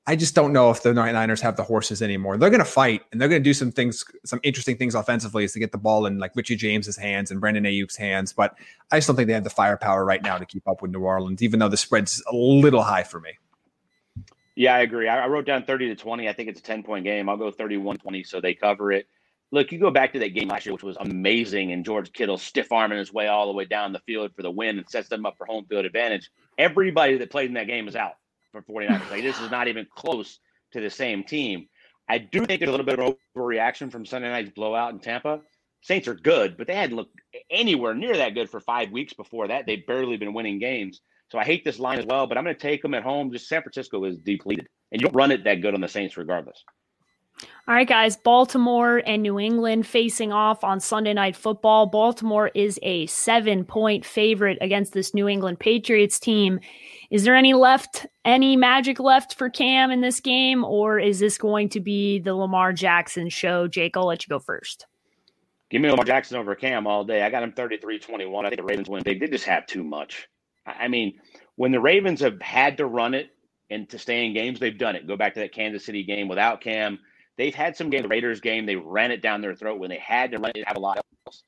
[0.07, 2.37] I just don't know if the Niners have the horses anymore.
[2.37, 5.43] They're going to fight and they're going to do some things, some interesting things offensively
[5.43, 8.33] is to get the ball in like Richie James's hands and Brandon Aiyuk's hands.
[8.33, 8.55] But
[8.93, 11.01] I just don't think they have the firepower right now to keep up with New
[11.01, 13.33] Orleans, even though the spread's a little high for me.
[14.59, 15.07] Yeah, I agree.
[15.07, 16.29] I, wrote down 30 to 20.
[16.29, 17.29] I think it's a 10 point game.
[17.29, 19.07] I'll go 31 20 so they cover it.
[19.53, 22.39] Look, you go back to that game last year, which was amazing, and George Kittle
[22.39, 25.09] stiff arming his way all the way down the field for the win and sets
[25.09, 26.29] them up for home field advantage.
[26.59, 28.15] Everybody that played in that game is out
[28.51, 29.09] for 49ers.
[29.13, 30.41] like, this is not even close
[30.73, 31.69] to the same team.
[32.09, 35.41] I do think there's a little bit of overreaction from Sunday night's blowout in Tampa.
[35.83, 37.15] Saints are good, but they hadn't looked
[37.49, 39.67] anywhere near that good for five weeks before that.
[39.67, 41.01] They've barely been winning games.
[41.31, 43.31] So I hate this line as well, but I'm going to take them at home.
[43.31, 46.17] Just San Francisco is depleted, and you don't run it that good on the Saints
[46.17, 46.65] regardless.
[47.69, 48.17] All right, guys.
[48.17, 51.87] Baltimore and New England facing off on Sunday Night Football.
[51.87, 56.61] Baltimore is a seven point favorite against this New England Patriots team.
[57.11, 61.39] Is there any left, any magic left for Cam in this game, or is this
[61.39, 63.69] going to be the Lamar Jackson show?
[63.69, 64.87] Jake, I'll let you go first.
[65.71, 67.23] Give me Lamar Jackson over Cam all day.
[67.23, 68.47] I got him 33 21.
[68.47, 69.21] I think the Ravens win big.
[69.21, 70.27] They just have too much.
[70.79, 71.19] I mean,
[71.57, 73.31] when the Ravens have had to run it
[73.71, 75.07] and to stay in games, they've done it.
[75.07, 76.99] Go back to that Kansas City game without Cam.
[77.37, 79.99] They've had some games, the Raiders game, they ran it down their throat when they
[79.99, 81.43] had to run it, have a lot else.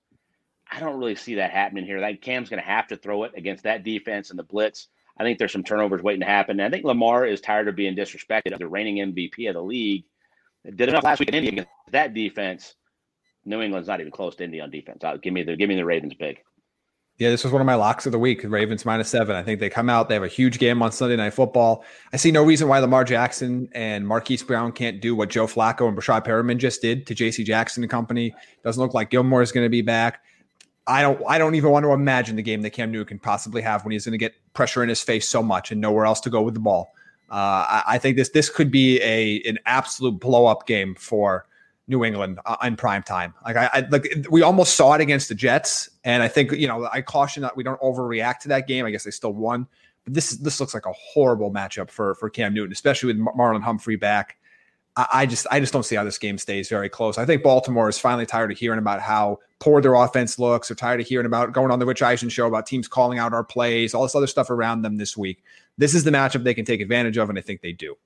[0.71, 2.01] I don't really see that happening here.
[2.01, 4.87] That Cam's going to have to throw it against that defense and the blitz.
[5.18, 6.61] I think there's some turnovers waiting to happen.
[6.61, 8.57] And I think Lamar is tired of being disrespected.
[8.57, 10.05] The reigning MVP of the league
[10.64, 12.75] did enough last week in Indy against that defense.
[13.45, 15.03] New England's not even close to Indy on defense.
[15.03, 16.39] I'll, give me the give me the Ravens big.
[17.21, 18.41] Yeah, this was one of my locks of the week.
[18.45, 19.37] Ravens minus seven.
[19.37, 20.09] I think they come out.
[20.09, 21.85] They have a huge game on Sunday Night Football.
[22.14, 25.87] I see no reason why Lamar Jackson and Marquise Brown can't do what Joe Flacco
[25.87, 27.45] and Breshad Perriman just did to J.C.
[27.45, 28.35] Jackson and company.
[28.64, 30.23] Doesn't look like Gilmore is going to be back.
[30.87, 31.23] I don't.
[31.29, 33.93] I don't even want to imagine the game that Cam Newton can possibly have when
[33.93, 36.41] he's going to get pressure in his face so much and nowhere else to go
[36.41, 36.91] with the ball.
[37.31, 37.35] Uh,
[37.68, 41.45] I, I think this this could be a an absolute blow up game for
[41.91, 43.34] New England uh, in prime time.
[43.45, 46.68] Like I, I, like we almost saw it against the Jets, and I think you
[46.68, 48.86] know I caution that we don't overreact to that game.
[48.86, 49.66] I guess they still won,
[50.05, 53.61] but this this looks like a horrible matchup for for Cam Newton, especially with Marlon
[53.61, 54.38] Humphrey back.
[54.97, 57.18] I, I just I just don't see how this game stays very close.
[57.18, 60.68] I think Baltimore is finally tired of hearing about how poor their offense looks.
[60.68, 63.32] They're tired of hearing about going on the Rich Eisen show about teams calling out
[63.32, 65.43] our plays, all this other stuff around them this week.
[65.76, 67.97] This is the matchup they can take advantage of, and I think they do.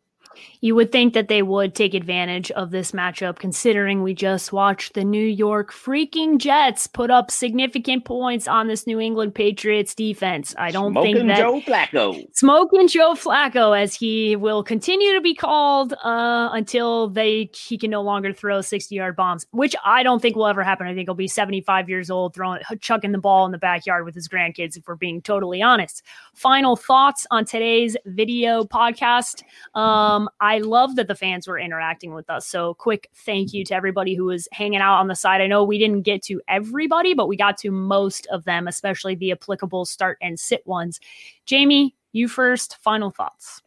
[0.60, 4.94] You would think that they would take advantage of this matchup, considering we just watched
[4.94, 10.54] the New York freaking Jets put up significant points on this New England Patriots defense.
[10.58, 15.20] I don't Smoking think that Joe Flacco, smoking Joe Flacco, as he will continue to
[15.20, 20.02] be called uh, until they he can no longer throw sixty yard bombs, which I
[20.02, 20.86] don't think will ever happen.
[20.86, 24.04] I think he'll be seventy five years old, throwing chucking the ball in the backyard
[24.04, 24.76] with his grandkids.
[24.76, 26.02] If we're being totally honest.
[26.34, 29.42] Final thoughts on today's video podcast.
[29.74, 32.46] Um, I love that the fans were interacting with us.
[32.46, 35.40] So, quick thank you to everybody who was hanging out on the side.
[35.40, 39.14] I know we didn't get to everybody, but we got to most of them, especially
[39.14, 41.00] the applicable start and sit ones.
[41.46, 42.78] Jamie, you first.
[42.82, 43.62] Final thoughts.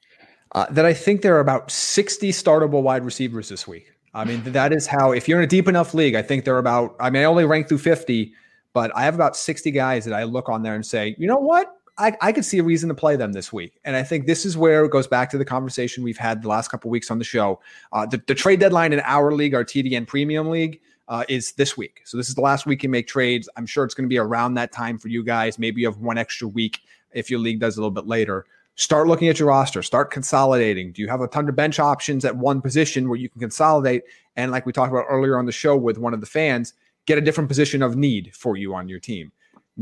[0.54, 3.92] Uh, that I think there are about 60 startable wide receivers this week.
[4.14, 6.56] I mean, that is how, if you're in a deep enough league, I think there
[6.56, 8.34] are about, I mean, I only rank through 50,
[8.74, 11.38] but I have about 60 guys that I look on there and say, you know
[11.38, 11.77] what?
[11.98, 13.80] I, I could see a reason to play them this week.
[13.84, 16.48] And I think this is where it goes back to the conversation we've had the
[16.48, 17.60] last couple weeks on the show.
[17.92, 21.76] Uh, the, the, trade deadline in our league, our TDN Premium League, uh, is this
[21.76, 22.02] week.
[22.06, 23.50] So this is the last week you make trades.
[23.58, 25.58] I'm sure it's going to be around that time for you guys.
[25.58, 26.82] Maybe you have one extra week
[27.14, 28.46] if your league does a little bit later.
[28.76, 29.82] Start looking at your roster.
[29.82, 30.92] Start consolidating.
[30.92, 34.04] Do you have a ton of bench options at one position where you can consolidate?
[34.36, 36.74] And like we talked about earlier on the show with one of the fans,
[37.08, 39.32] get a different position of need for you on your team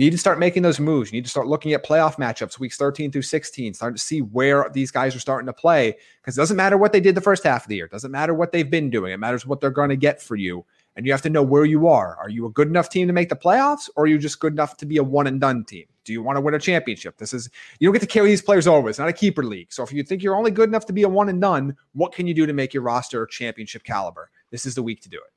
[0.03, 1.11] need to start making those moves.
[1.11, 4.21] You need to start looking at playoff matchups, weeks 13 through 16, starting to see
[4.21, 5.95] where these guys are starting to play.
[6.21, 7.85] Because it doesn't matter what they did the first half of the year.
[7.85, 9.13] It doesn't matter what they've been doing.
[9.13, 10.65] It matters what they're going to get for you.
[10.97, 12.17] And you have to know where you are.
[12.17, 14.53] Are you a good enough team to make the playoffs, or are you just good
[14.53, 15.85] enough to be a one and done team?
[16.05, 17.17] Do you want to win a championship?
[17.17, 18.89] This is you don't get to carry these players over.
[18.89, 19.73] It's not a keeper league.
[19.73, 22.13] So if you think you're only good enough to be a one and done, what
[22.13, 24.29] can you do to make your roster championship caliber?
[24.51, 25.34] This is the week to do it.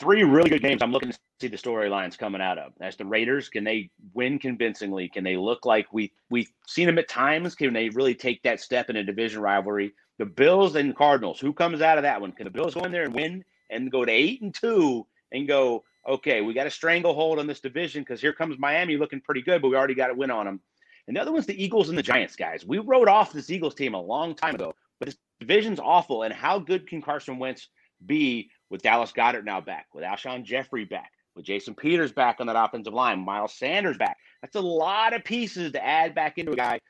[0.00, 0.80] Three really good games.
[0.80, 2.72] I'm looking to see the storylines coming out of.
[2.80, 5.10] As the Raiders, can they win convincingly?
[5.10, 7.54] Can they look like we we've seen them at times?
[7.54, 9.92] Can they really take that step in a division rivalry?
[10.16, 11.38] The Bills and Cardinals.
[11.38, 12.32] Who comes out of that one?
[12.32, 15.46] Can the Bills go in there and win and go to eight and two and
[15.46, 15.84] go?
[16.08, 19.60] Okay, we got a stranglehold on this division because here comes Miami looking pretty good,
[19.60, 20.60] but we already got a win on them.
[21.08, 22.64] And the other one's the Eagles and the Giants, guys.
[22.64, 26.22] We wrote off this Eagles team a long time ago, but this division's awful.
[26.22, 27.68] And how good can Carson Wentz
[28.06, 32.46] be with Dallas Goedert now back, with Alshon Jeffery back, with Jason Peters back on
[32.46, 34.16] that offensive line, Miles Sanders back?
[34.42, 36.80] That's a lot of pieces to add back into a guy.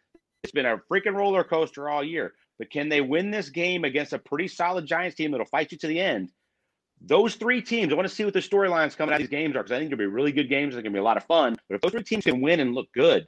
[0.42, 2.34] It's been a freaking roller coaster all year.
[2.58, 5.78] But can they win this game against a pretty solid Giants team that'll fight you
[5.78, 6.30] to the end?
[7.00, 9.56] Those three teams, I want to see what the storylines coming out of these games
[9.56, 10.74] are because I think it'll be really good games.
[10.74, 11.56] They're going to be a lot of fun.
[11.68, 13.26] But if those three teams can win and look good,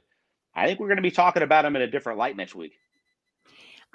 [0.53, 2.77] I think we're going to be talking about them in a different light next week.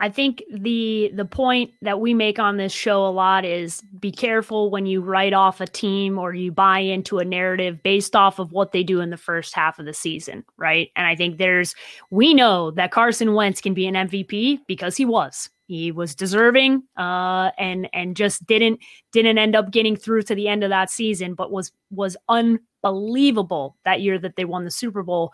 [0.00, 4.12] I think the the point that we make on this show a lot is be
[4.12, 8.38] careful when you write off a team or you buy into a narrative based off
[8.38, 10.90] of what they do in the first half of the season, right?
[10.94, 11.74] And I think there's
[12.10, 15.50] we know that Carson Wentz can be an MVP because he was.
[15.66, 18.80] He was deserving uh, and and just didn't
[19.12, 23.76] didn't end up getting through to the end of that season, but was was unbelievable
[23.84, 25.32] that year that they won the Super Bowl.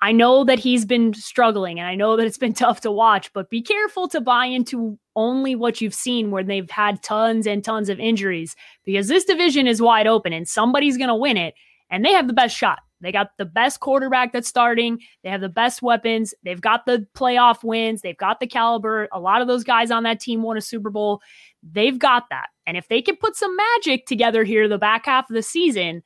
[0.00, 3.32] I know that he's been struggling and I know that it's been tough to watch,
[3.32, 7.64] but be careful to buy into only what you've seen where they've had tons and
[7.64, 11.54] tons of injuries because this division is wide open and somebody's going to win it
[11.90, 12.80] and they have the best shot.
[13.00, 14.98] They got the best quarterback that's starting.
[15.22, 16.34] They have the best weapons.
[16.42, 18.02] They've got the playoff wins.
[18.02, 19.08] They've got the caliber.
[19.12, 21.20] A lot of those guys on that team won a Super Bowl.
[21.62, 22.46] They've got that.
[22.66, 26.02] And if they can put some magic together here the back half of the season,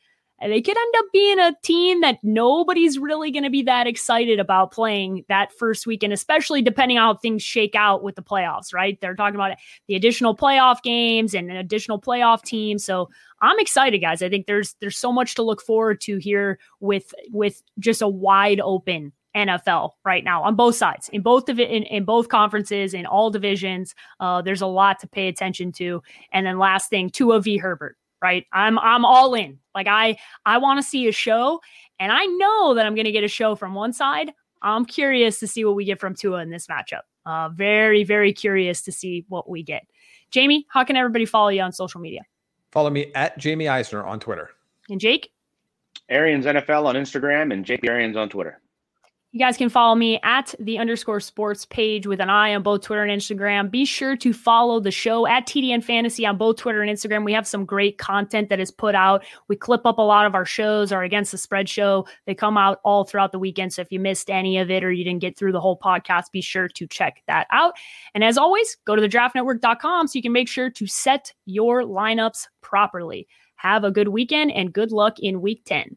[0.47, 4.41] they could end up being a team that nobody's really going to be that excited
[4.41, 8.73] about playing that first weekend, especially depending on how things shake out with the playoffs,
[8.75, 9.01] right?
[9.01, 9.57] They're talking about
[9.89, 12.79] the additional playoff games and an additional playoff team.
[12.79, 14.23] So I'm excited, guys.
[14.23, 18.09] I think there's there's so much to look forward to here with with just a
[18.09, 23.07] wide open NFL right now on both sides, in both in, in both conferences, in
[23.07, 23.95] all divisions.
[24.21, 26.03] Uh, there's a lot to pay attention to.
[26.33, 27.57] And then last thing, Tua v.
[27.57, 28.47] Herbert right?
[28.53, 29.59] I'm I'm all in.
[29.75, 30.17] Like I
[30.47, 31.61] I want to see a show
[31.99, 34.33] and I know that I'm going to get a show from one side.
[34.63, 37.03] I'm curious to see what we get from Tua in this matchup.
[37.27, 39.87] Uh, very very curious to see what we get.
[40.31, 42.23] Jamie, how can everybody follow you on social media?
[42.71, 44.51] Follow me at Jamie Eisner on Twitter.
[44.89, 45.31] And Jake?
[46.09, 48.61] Arians NFL on Instagram and Jake Arians on Twitter.
[49.35, 52.83] You guys can follow me at the underscore sports page with an eye on both
[52.83, 53.71] Twitter and Instagram.
[53.71, 57.25] Be sure to follow the show at TDN Fantasy on both Twitter and Instagram.
[57.25, 59.25] We have some great content that is put out.
[59.49, 62.07] We clip up a lot of our shows, our Against the Spread show.
[62.27, 63.73] They come out all throughout the weekend.
[63.73, 66.31] So if you missed any of it or you didn't get through the whole podcast,
[66.31, 67.73] be sure to check that out.
[68.15, 71.85] And as always, go to the draftnetwork.com so you can make sure to set your
[71.85, 73.27] lineups properly.
[73.57, 75.97] Have a good weekend and good luck in week 10.